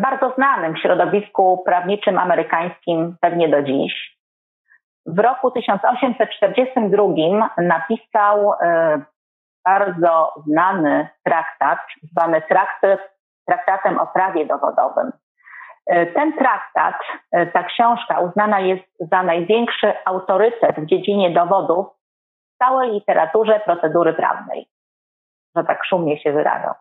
[0.00, 4.18] bardzo znanym w środowisku prawniczym amerykańskim pewnie do dziś.
[5.06, 7.04] W roku 1842
[7.58, 9.02] napisał e,
[9.64, 13.00] bardzo znany traktat, zwany traktat,
[13.46, 15.12] traktatem o prawie dowodowym.
[15.86, 16.94] E, ten traktat,
[17.32, 21.86] e, ta książka uznana jest za największy autorytet w dziedzinie dowodów
[22.54, 24.68] w całej literaturze procedury prawnej,
[25.56, 26.74] że tak szumnie się wyrażał.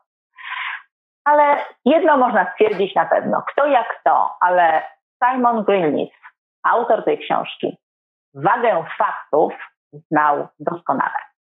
[1.25, 4.81] Ale jedno można stwierdzić na pewno, kto jak kto, ale
[5.23, 6.13] Simon Greenleaf,
[6.63, 7.77] autor tej książki,
[8.33, 9.53] wagę faktów
[9.93, 11.32] znał doskonale.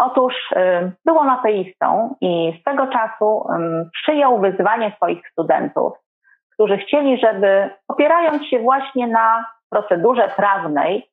[0.00, 3.46] Otóż y, był on ateistą i z tego czasu
[3.92, 5.92] przyjął wyzwanie swoich studentów,
[6.54, 11.10] którzy chcieli, żeby opierając się właśnie na procedurze prawnej,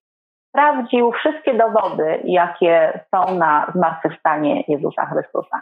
[0.49, 5.61] sprawdził wszystkie dowody, jakie są na zmartwychwstanie Jezusa Chrystusa.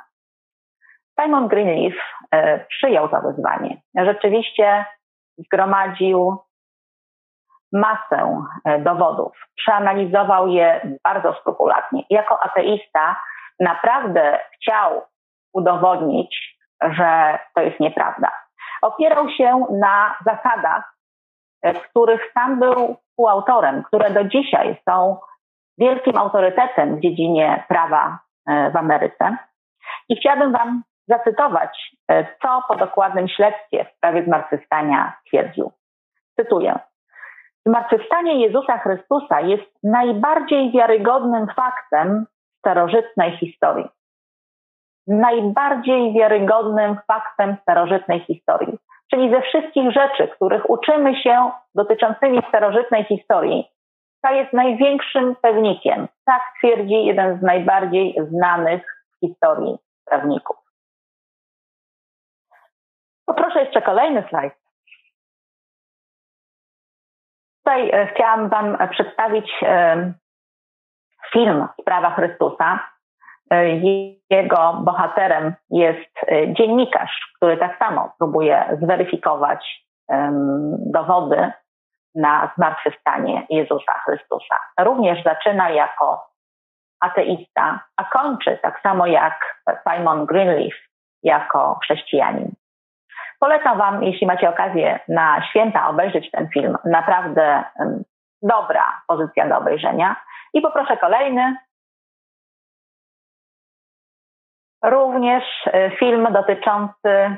[1.22, 3.82] Simon Greenleaf y, przyjął to wyzwanie.
[3.96, 4.86] Rzeczywiście
[5.38, 6.38] zgromadził
[7.76, 12.04] masę e, dowodów, przeanalizował je bardzo skrupulatnie.
[12.10, 13.22] Jako ateista
[13.60, 15.02] naprawdę chciał
[15.54, 18.32] udowodnić, że to jest nieprawda.
[18.82, 20.98] Opierał się na zasadach,
[21.62, 25.18] e, których sam był współautorem, które do dzisiaj są
[25.78, 29.38] wielkim autorytetem w dziedzinie prawa e, w Ameryce.
[30.10, 31.96] I chciałabym Wam zacytować,
[32.42, 35.72] co po dokładnym śledztwie w sprawie zmartwychwstania twierdził.
[36.40, 36.80] Cytuję.
[37.68, 42.26] Zmartwychwstanie Jezusa Chrystusa jest najbardziej wiarygodnym faktem
[42.60, 43.88] starożytnej historii.
[45.08, 48.78] Najbardziej wiarygodnym faktem starożytnej historii.
[49.12, 53.68] Czyli ze wszystkich rzeczy, których uczymy się dotyczącymi starożytnej historii,
[54.22, 56.08] ta jest największym pewnikiem.
[56.26, 60.58] Tak twierdzi jeden z najbardziej znanych w historii prawników.
[63.26, 64.65] Poproszę jeszcze kolejny slajd.
[67.66, 70.14] Tutaj e, chciałam Wam przedstawić e,
[71.34, 72.80] film Sprawa Chrystusa.
[73.52, 73.66] E,
[74.30, 76.16] jego bohaterem jest
[76.48, 79.86] dziennikarz, który tak samo próbuje zweryfikować
[80.78, 81.52] dowody
[82.16, 84.56] na zmartwychwstanie Jezusa Chrystusa.
[84.80, 86.28] Również zaczyna jako
[87.00, 90.74] ateista, a kończy tak samo jak Simon Greenleaf
[91.24, 92.55] jako chrześcijanin.
[93.40, 96.78] Polecam Wam, jeśli macie okazję na święta obejrzeć ten film.
[96.86, 97.64] Naprawdę
[98.42, 100.16] dobra pozycja do obejrzenia.
[100.54, 101.56] I poproszę kolejny.
[104.84, 107.38] Również e, film dotyczący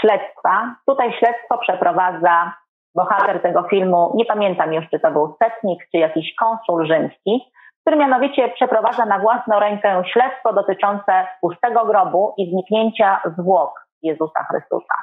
[0.00, 0.74] śledztwa.
[0.86, 2.52] Tutaj śledztwo przeprowadza
[2.94, 7.96] bohater tego filmu, nie pamiętam już, czy to był setnik, czy jakiś konsul rzymski, który
[7.96, 14.94] mianowicie przeprowadza na własną rękę śledztwo dotyczące pustego grobu i zniknięcia zwłok Jezusa Chrystusa.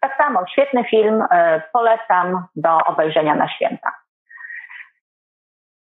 [0.00, 3.92] Tak samo, świetny film, e, polecam do obejrzenia na święta.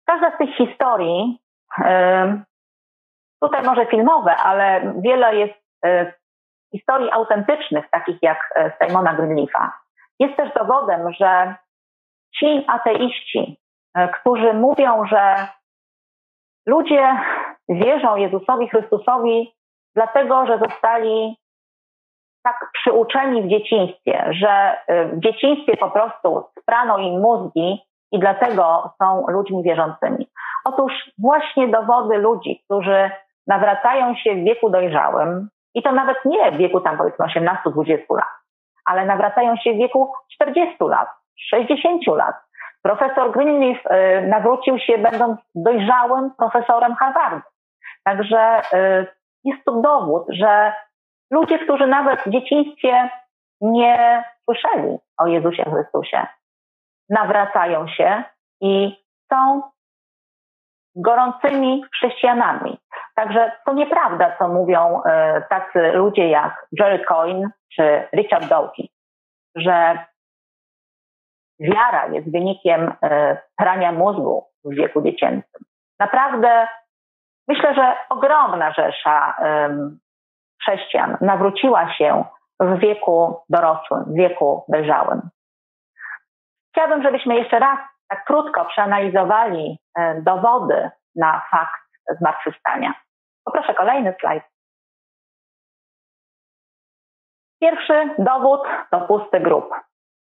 [0.06, 1.42] Każda z tych historii,
[1.84, 2.42] e,
[3.42, 5.54] tutaj może filmowe, ale wiele jest
[5.84, 6.12] e,
[6.72, 9.72] historii autentycznych, takich jak Simona Greenleafa,
[10.18, 11.54] jest też dowodem, że
[12.38, 13.60] ci ateiści,
[14.12, 15.48] którzy mówią, że
[16.66, 17.16] ludzie
[17.68, 19.54] wierzą Jezusowi Chrystusowi
[19.94, 21.36] dlatego, że zostali
[22.48, 27.82] tak przyuczeni w dzieciństwie, że y, w dzieciństwie po prostu sprano im mózgi
[28.12, 30.28] i dlatego są ludźmi wierzącymi.
[30.64, 33.10] Otóż właśnie dowody ludzi, którzy
[33.46, 38.34] nawracają się w wieku dojrzałym, i to nawet nie w wieku tam powiedzmy 18-20 lat,
[38.84, 41.08] ale nawracają się w wieku 40 lat,
[41.38, 42.34] 60 lat.
[42.82, 47.40] Profesor Greenleaf y, nawrócił się będąc dojrzałym profesorem Harvardu.
[48.04, 49.06] Także y,
[49.44, 50.72] jest to dowód, że
[51.30, 53.10] Ludzie, którzy nawet w dzieciństwie
[53.60, 56.26] nie słyszeli o Jezusie Chrystusie,
[57.08, 58.24] nawracają się
[58.60, 58.96] i
[59.32, 59.62] są
[60.96, 62.78] gorącymi chrześcijanami.
[63.14, 68.90] Także to nieprawda, co mówią e, tacy ludzie jak Jerry Coyne czy Richard Dawkins,
[69.56, 69.98] że
[71.60, 75.64] wiara jest wynikiem e, prania mózgu w wieku dziecięcym.
[76.00, 76.68] Naprawdę
[77.48, 79.36] myślę, że ogromna rzesza
[80.60, 82.24] chrześcijan nawróciła się
[82.60, 85.30] w wieku dorosłym, w wieku dojrzałym.
[86.72, 91.82] Chciałabym, żebyśmy jeszcze raz tak krótko przeanalizowali e, dowody na fakt
[92.20, 92.94] zmartwychwstania.
[93.44, 94.44] Poproszę kolejny slajd.
[97.60, 99.74] Pierwszy dowód to pusty grób.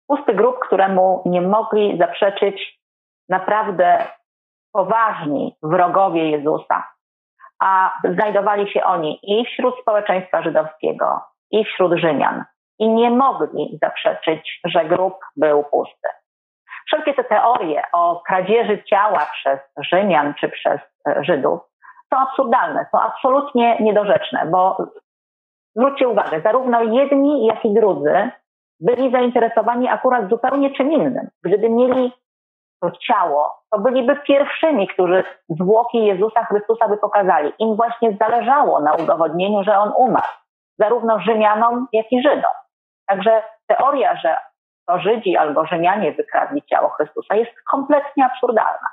[0.08, 2.80] Pusty grób, któremu nie mogli zaprzeczyć
[3.28, 4.06] naprawdę
[4.72, 6.95] poważni wrogowie Jezusa
[7.60, 12.44] a znajdowali się oni i wśród społeczeństwa żydowskiego, i wśród Rzymian.
[12.78, 16.08] I nie mogli zaprzeczyć, że grób był pusty.
[16.86, 21.60] Wszelkie te teorie o kradzieży ciała przez Rzymian czy przez e, Żydów
[22.14, 24.76] są absurdalne, są absolutnie niedorzeczne, bo
[25.76, 28.30] zwróćcie uwagę, zarówno jedni, jak i drudzy
[28.80, 31.28] byli zainteresowani akurat zupełnie czym innym.
[31.44, 32.12] Gdyby mieli
[32.80, 37.52] to ciało, to byliby pierwszymi, którzy zwłoki Jezusa Chrystusa by pokazali.
[37.58, 40.32] Im właśnie zależało na udowodnieniu, że On umarł,
[40.78, 42.52] zarówno Rzymianom, jak i Żydom.
[43.08, 44.36] Także teoria, że
[44.88, 48.88] to Żydzi albo Rzymianie wykradli ciało Chrystusa jest kompletnie absurdalna.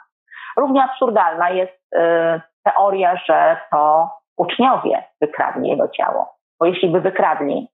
[0.58, 6.36] Równie absurdalna jest y, teoria, że to uczniowie wykradli jego ciało.
[6.60, 7.68] Bo jeśli by wykradli,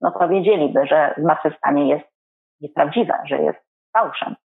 [0.00, 2.04] no to wiedzieliby, że zmartwychwstanie jest
[2.60, 3.58] nieprawdziwe, że jest
[3.92, 4.36] fałszem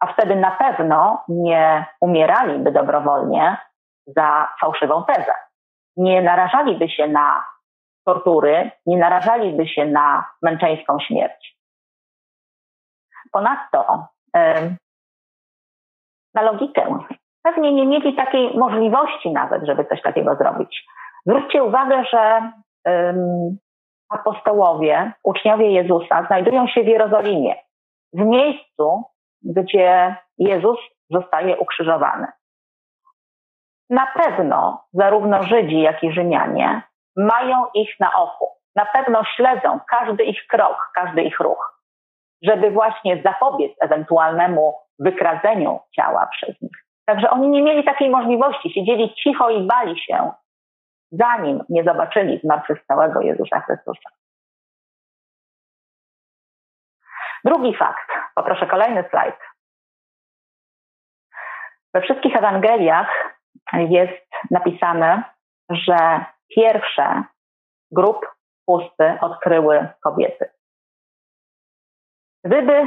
[0.00, 3.56] a wtedy na pewno nie umieraliby dobrowolnie
[4.06, 5.32] za fałszywą tezę.
[5.96, 7.44] Nie narażaliby się na
[8.06, 11.58] tortury, nie narażaliby się na męczeńską śmierć.
[13.32, 14.06] Ponadto,
[16.34, 16.98] na logikę,
[17.42, 20.86] pewnie nie mieli takiej możliwości nawet, żeby coś takiego zrobić.
[21.26, 22.52] Zwróćcie uwagę, że
[24.08, 27.54] apostołowie, uczniowie Jezusa znajdują się w Jerozolimie,
[28.12, 29.04] w miejscu,
[29.56, 30.78] gdzie Jezus
[31.10, 32.26] zostaje ukrzyżowany.
[33.90, 36.82] Na pewno zarówno Żydzi, jak i Rzymianie
[37.16, 38.48] mają ich na oku.
[38.76, 41.82] Na pewno śledzą każdy ich krok, każdy ich ruch,
[42.42, 46.84] żeby właśnie zapobiec ewentualnemu wykradzeniu ciała przez nich.
[47.06, 50.32] Także oni nie mieli takiej możliwości, siedzieli cicho i bali się,
[51.10, 54.10] zanim nie zobaczyli zmartwychwstałego Jezusa Chrystusa.
[57.48, 59.34] Drugi fakt, poproszę kolejny slajd.
[61.94, 63.38] We wszystkich Ewangeliach
[63.72, 65.22] jest napisane,
[65.70, 66.24] że
[66.54, 67.24] pierwsze
[67.90, 68.26] grup
[68.66, 70.50] pusty odkryły kobiety.
[72.44, 72.86] Gdyby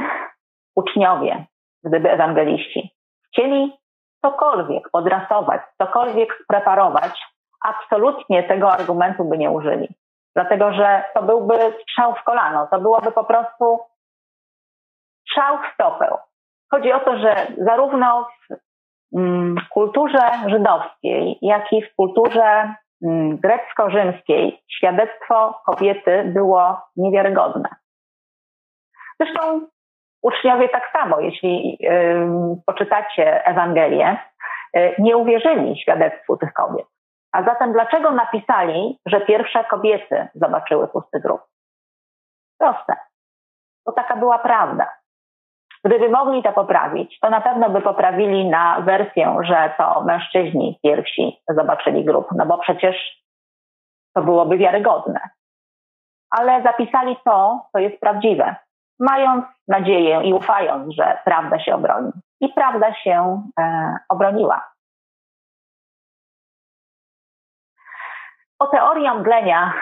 [0.76, 1.46] uczniowie,
[1.84, 2.90] gdyby ewangeliści
[3.26, 3.78] chcieli
[4.24, 7.22] cokolwiek podrasować, cokolwiek spreparować,
[7.60, 9.88] absolutnie tego argumentu by nie użyli.
[10.34, 13.91] Dlatego, że to byłby strzał w kolano, to byłoby po prostu
[15.32, 16.18] strzał w stopę.
[16.70, 18.54] Chodzi o to, że zarówno w
[19.18, 22.74] mm, kulturze żydowskiej, jak i w kulturze
[23.04, 27.68] mm, grecko-rzymskiej świadectwo kobiety było niewiarygodne.
[29.20, 29.66] Zresztą
[30.22, 31.78] uczniowie tak samo, jeśli
[32.66, 34.18] poczytacie Ewangelię,
[34.76, 36.86] y, nie uwierzyli świadectwu tych kobiet.
[37.32, 41.42] A zatem dlaczego napisali, że pierwsze kobiety zobaczyły pusty grób?
[42.58, 42.96] Proste.
[43.86, 45.01] Bo taka była prawda.
[45.84, 51.42] Gdyby mogli to poprawić, to na pewno by poprawili na wersję, że to mężczyźni pierwsi
[51.48, 53.22] zobaczyli grób, no bo przecież
[54.14, 55.20] to byłoby wiarygodne.
[56.30, 58.56] Ale zapisali to, co jest prawdziwe,
[59.00, 62.12] mając nadzieję i ufając, że prawda się obroni.
[62.40, 64.72] I prawda się e, obroniła.
[68.58, 69.72] O teorii omdlenia,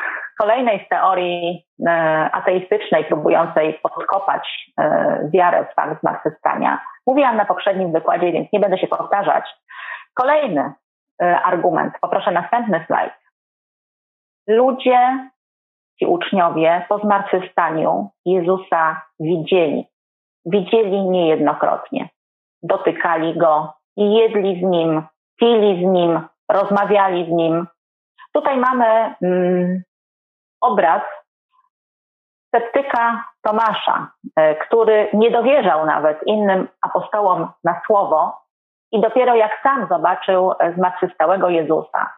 [0.40, 1.90] kolejnej z teorii e,
[2.32, 8.78] ateistycznej, próbującej podkopać e, wiarę w fakt zmartwychwstania, mówiłam na poprzednim wykładzie, więc nie będę
[8.78, 9.44] się powtarzać.
[10.14, 10.72] Kolejny
[11.22, 13.12] e, argument, poproszę następny slajd.
[14.48, 15.28] Ludzie,
[15.98, 19.86] ci uczniowie po zmartwychwstaniu Jezusa widzieli.
[20.44, 22.08] Widzieli niejednokrotnie.
[22.62, 25.02] Dotykali go i jedli z nim,
[25.40, 27.66] pili z nim, rozmawiali z nim,
[28.32, 29.82] Tutaj mamy mm,
[30.60, 31.02] obraz
[32.48, 38.40] sceptyka Tomasza, e, który nie dowierzał nawet innym apostołom na słowo
[38.92, 42.12] i dopiero jak sam zobaczył zmartwychwstałego Jezusa,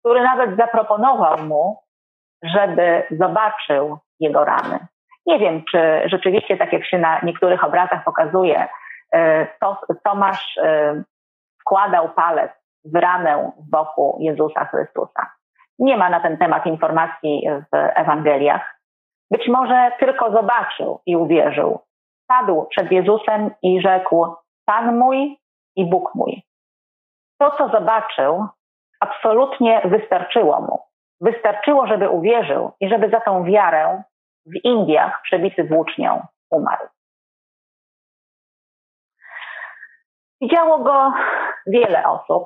[0.00, 1.82] który nawet zaproponował mu,
[2.42, 4.86] żeby zobaczył jego rany.
[5.26, 8.68] Nie wiem, czy rzeczywiście, tak jak się na niektórych obrazach pokazuje,
[9.12, 11.02] e, to, Tomasz e,
[11.60, 12.50] wkładał palec
[12.84, 15.37] w ranę w boku Jezusa Chrystusa.
[15.78, 18.80] Nie ma na ten temat informacji w Ewangeliach.
[19.30, 21.80] Być może tylko zobaczył i uwierzył.
[22.26, 24.34] Padł przed Jezusem i rzekł:
[24.66, 25.38] Pan mój
[25.76, 26.42] i Bóg mój.
[27.40, 28.46] To, co zobaczył,
[29.00, 30.80] absolutnie wystarczyło mu.
[31.20, 34.02] Wystarczyło, żeby uwierzył i żeby za tą wiarę
[34.46, 36.88] w Indiach przebity włócznią umarł.
[40.40, 41.12] Widziało go
[41.66, 42.44] wiele osób,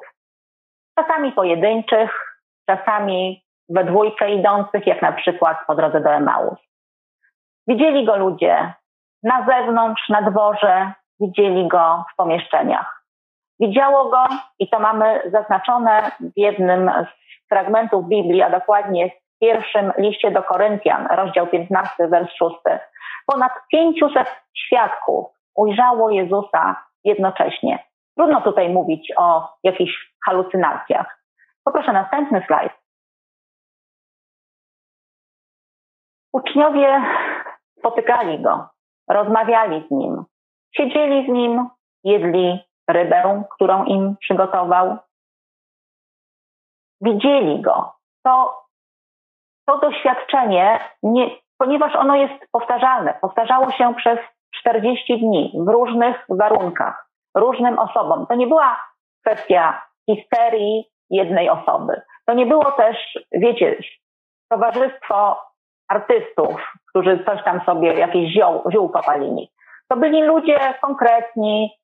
[0.99, 2.32] czasami pojedynczych,
[2.71, 6.59] czasami we dwójkę idących, jak na przykład po drodze do Emaus.
[7.67, 8.73] Widzieli go ludzie
[9.23, 13.03] na zewnątrz, na dworze, widzieli go w pomieszczeniach.
[13.61, 14.25] Widziało go,
[14.59, 20.43] i to mamy zaznaczone w jednym z fragmentów Biblii, a dokładnie w pierwszym liście do
[20.43, 22.57] Koryntian, rozdział 15, wers 6.
[23.27, 27.79] Ponad 500 świadków ujrzało Jezusa jednocześnie.
[28.17, 29.93] Trudno tutaj mówić o jakichś
[30.27, 31.22] halucynacjach.
[31.65, 32.73] Poproszę następny slajd.
[36.33, 37.03] Uczniowie
[37.79, 38.69] spotykali go,
[39.11, 40.25] rozmawiali z nim,
[40.77, 41.69] siedzieli z nim,
[42.05, 44.99] jedli rybę, którą im przygotował.
[47.01, 47.93] Widzieli go.
[48.25, 48.65] To,
[49.67, 54.19] to doświadczenie, nie, ponieważ ono jest powtarzalne, powtarzało się przez
[54.55, 58.27] 40 dni w różnych warunkach, różnym osobom.
[58.27, 58.81] To nie była
[59.21, 62.03] kwestia histerii, jednej osoby.
[62.27, 63.77] To nie było też, wiecie,
[64.51, 65.43] towarzystwo
[65.89, 69.51] artystów, którzy coś tam sobie, jakieś ziół, ziół popalili.
[69.89, 71.79] To byli ludzie konkretni,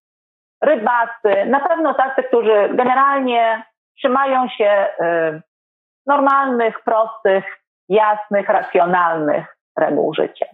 [0.62, 3.62] rybacy, na pewno tacy, którzy generalnie
[3.98, 5.42] trzymają się y,
[6.06, 7.44] normalnych, prostych,
[7.88, 10.46] jasnych, racjonalnych reguł życia.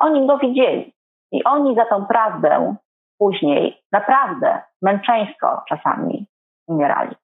[0.00, 0.94] Oni go widzieli
[1.32, 2.76] i oni za tą prawdę
[3.18, 6.26] później naprawdę męczeńsko czasami
[6.66, 7.16] umierali.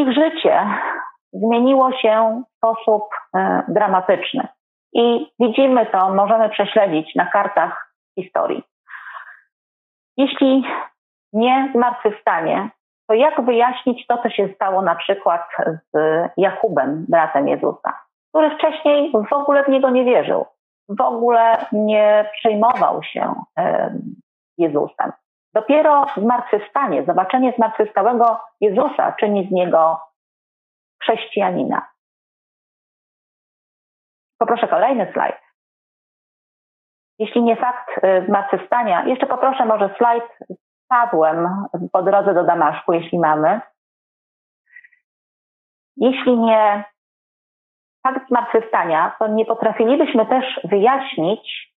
[0.00, 0.66] Ich życie
[1.32, 3.02] zmieniło się w sposób
[3.34, 4.48] e, dramatyczny.
[4.92, 8.62] I widzimy to, możemy prześledzić na kartach historii.
[10.16, 10.64] Jeśli
[11.32, 12.70] nie zmartwychwstanie,
[13.08, 15.42] to jak wyjaśnić to, co się stało na przykład
[15.94, 15.96] z
[16.36, 17.98] Jakubem, bratem Jezusa,
[18.28, 20.46] który wcześniej w ogóle w niego nie wierzył,
[20.88, 23.34] w ogóle nie przejmował się
[24.58, 25.12] Jezusem.
[25.54, 30.00] Dopiero zmartwychwstanie, zobaczenie zmartwychwstałego Jezusa czyni z niego
[31.02, 31.88] chrześcijanina.
[34.38, 35.36] Poproszę kolejny slajd.
[37.18, 40.56] Jeśli nie fakt y, zmartwychwstania, jeszcze poproszę może slajd z
[40.88, 43.60] Pawłem po drodze do Damaszku, jeśli mamy.
[45.96, 46.84] Jeśli nie
[48.06, 51.74] fakt zmartwychwstania, to nie potrafilibyśmy też wyjaśnić,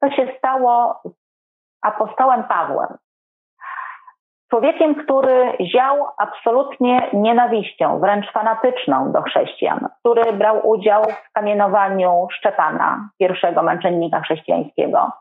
[0.00, 1.02] co się stało
[1.82, 2.96] apostołem Pawłem.
[4.50, 13.08] Człowiekiem, który ział absolutnie nienawiścią, wręcz fanatyczną do chrześcijan, który brał udział w kamienowaniu Szczepana,
[13.18, 15.12] pierwszego męczennika chrześcijańskiego.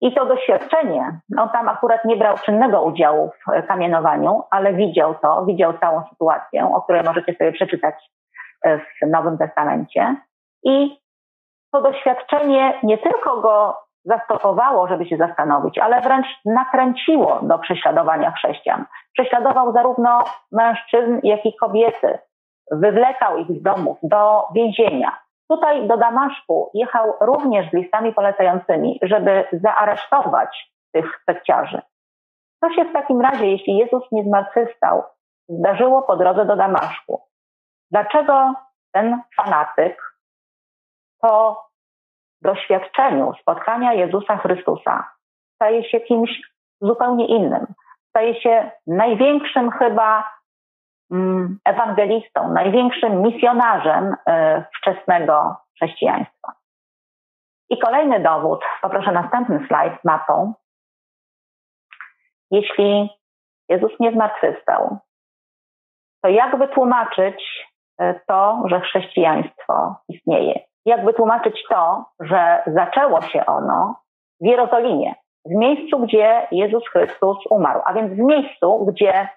[0.00, 5.44] I to doświadczenie, no tam akurat nie brał czynnego udziału w kamienowaniu, ale widział to,
[5.46, 7.94] widział całą sytuację, o której możecie sobie przeczytać
[8.64, 10.16] e, w Nowym Testamencie.
[10.64, 10.98] I
[11.72, 18.84] to doświadczenie nie tylko go zastopowało, żeby się zastanowić, ale wręcz nakręciło do prześladowania chrześcijan.
[19.12, 22.18] Prześladował zarówno mężczyzn, jak i kobiety.
[22.70, 25.18] Wywlekał ich z domów do więzienia.
[25.48, 31.82] Tutaj do Damaszku jechał również z listami polecającymi, żeby zaaresztować tych sekciarzy.
[32.60, 35.02] Co się w takim razie, jeśli Jezus nie zmartwychwstał,
[35.48, 37.22] zdarzyło po drodze do Damaszku?
[37.90, 38.54] Dlaczego
[38.92, 40.02] ten fanatyk
[41.20, 41.64] po
[42.42, 45.08] doświadczeniu spotkania Jezusa Chrystusa
[45.54, 46.30] staje się kimś
[46.80, 47.66] zupełnie innym?
[48.08, 50.24] Staje się największym chyba
[51.12, 56.52] Mm, ewangelistą, największym misjonarzem e, wczesnego chrześcijaństwa.
[57.70, 60.54] I kolejny dowód, poproszę następny slajd mapą.
[62.50, 63.10] Jeśli
[63.68, 64.98] Jezus nie zmartwychwstał,
[66.22, 67.66] to jak wytłumaczyć
[67.98, 70.60] e, to, że chrześcijaństwo istnieje?
[70.86, 73.96] Jak wytłumaczyć to, że zaczęło się ono
[74.40, 75.14] w Jerozolimie,
[75.44, 79.28] w miejscu, gdzie Jezus Chrystus umarł, a więc w miejscu, gdzie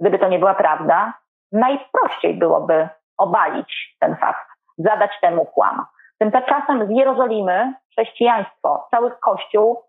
[0.00, 1.12] Gdyby to nie była prawda,
[1.52, 5.86] najprościej byłoby obalić ten fakt, zadać temu kłam.
[6.18, 9.82] Tymczasem z Jerozolimy chrześcijaństwo, cały Kościół,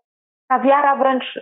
[0.48, 1.40] ta wiara wręcz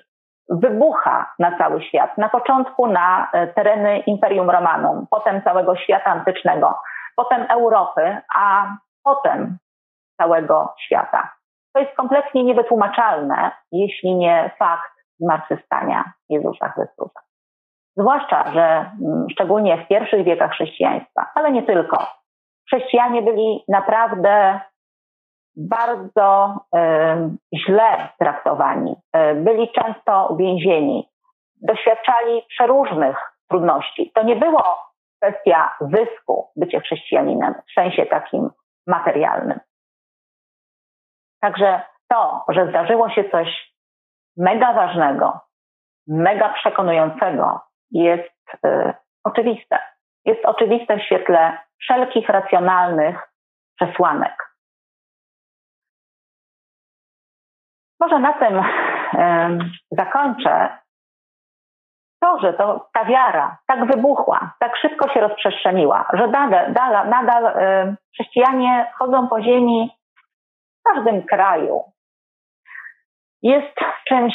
[0.50, 2.18] wybucha na cały świat.
[2.18, 6.78] Na początku na e, tereny Imperium Romanum, potem całego świata antycznego,
[7.16, 8.76] potem Europy, a
[9.08, 9.58] potem
[10.20, 11.32] całego świata.
[11.74, 17.20] To jest kompletnie niewytłumaczalne, jeśli nie fakt zmartwychwstania Jezusa Chrystusa.
[17.96, 22.06] Zwłaszcza, że mm, szczególnie w pierwszych wiekach chrześcijaństwa, ale nie tylko.
[22.66, 24.60] Chrześcijanie byli naprawdę
[25.56, 31.08] bardzo y, źle traktowani, y, byli często więzieni,
[31.62, 33.16] doświadczali przeróżnych
[33.50, 34.12] trudności.
[34.14, 34.62] To nie było
[35.22, 38.50] kwestia zysku bycie chrześcijaninem w sensie takim
[38.88, 39.60] materialnym.
[41.40, 43.74] Także to, że zdarzyło się coś
[44.36, 45.40] mega ważnego,
[46.06, 47.60] mega przekonującego,
[47.90, 49.78] jest y, oczywiste.
[50.24, 53.32] Jest oczywiste w świetle wszelkich racjonalnych
[53.80, 54.54] przesłanek.
[58.00, 60.78] Może na tym y, zakończę.
[62.20, 67.46] To, że to, ta wiara tak wybuchła, tak szybko się rozprzestrzeniła, że nadal, nadal, nadal
[67.46, 69.90] y, chrześcijanie chodzą po ziemi
[70.80, 71.82] w każdym kraju,
[73.42, 73.74] jest
[74.08, 74.34] czymś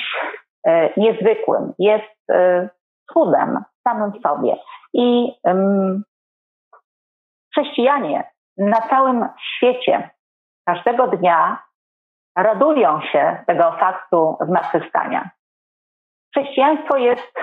[0.98, 2.28] niezwykłym, jest
[3.14, 4.58] cudem samym w sobie.
[4.94, 5.34] I
[7.52, 8.24] chrześcijanie
[8.58, 10.10] na całym świecie
[10.66, 11.64] każdego dnia
[12.38, 15.30] radują się tego faktu zmartwychwstania.
[16.36, 17.34] Chrześcijaństwo jest,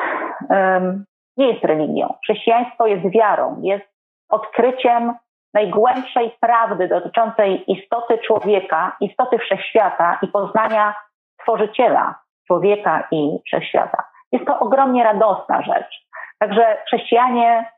[1.37, 2.15] nie jest religią.
[2.25, 3.85] Chrześcijaństwo jest wiarą, jest
[4.29, 5.15] odkryciem
[5.55, 10.95] najgłębszej prawdy dotyczącej istoty człowieka, istoty wszechświata i poznania
[11.41, 12.15] Stworzyciela
[12.47, 14.05] człowieka i wszechświata.
[14.33, 16.07] Jest to ogromnie radosna rzecz.
[16.39, 17.71] Także chrześcijanie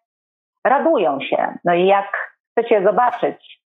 [0.64, 1.54] radują się.
[1.64, 3.60] No i jak chcecie zobaczyć,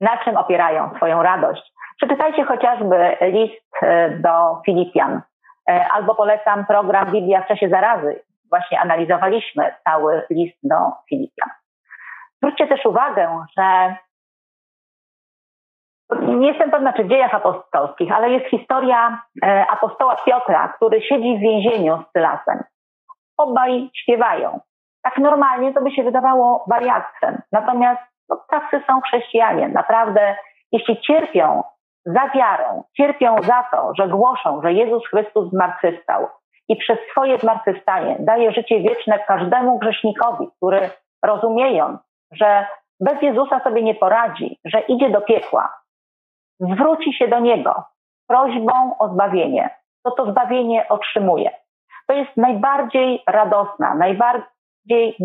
[0.00, 5.20] na czym opierają swoją radość, przeczytajcie chociażby list e, do Filipian,
[5.66, 8.22] albo polecam program Biblia w czasie zarazy.
[8.50, 10.76] Właśnie analizowaliśmy cały list do
[11.08, 11.48] Filipian.
[12.36, 13.96] Zwróćcie też uwagę, że
[16.12, 21.36] nie jestem pewna, czy w dziejach apostolskich, ale jest historia e, apostoła Piotra, który siedzi
[21.36, 22.64] w więzieniu z Sylasem.
[23.36, 24.60] Obaj śpiewają.
[25.02, 27.42] Tak normalnie to by się wydawało wariactwem.
[27.52, 29.68] Natomiast no, tacy są chrześcijanie.
[29.68, 30.36] Naprawdę,
[30.72, 31.62] jeśli cierpią
[32.06, 36.26] za wiarę, cierpią za to, że głoszą, że Jezus Chrystus zmartwychwstał.
[36.68, 40.90] I przez swoje zmartwychwstanie daje życie wieczne każdemu grzesznikowi, który
[41.24, 42.00] rozumiejąc,
[42.32, 42.66] że
[43.00, 45.72] bez Jezusa sobie nie poradzi, że idzie do piekła,
[46.60, 47.84] zwróci się do Niego
[48.28, 49.70] prośbą o zbawienie,
[50.04, 51.50] to to zbawienie otrzymuje.
[52.08, 55.16] To jest najbardziej radosna, najbardziej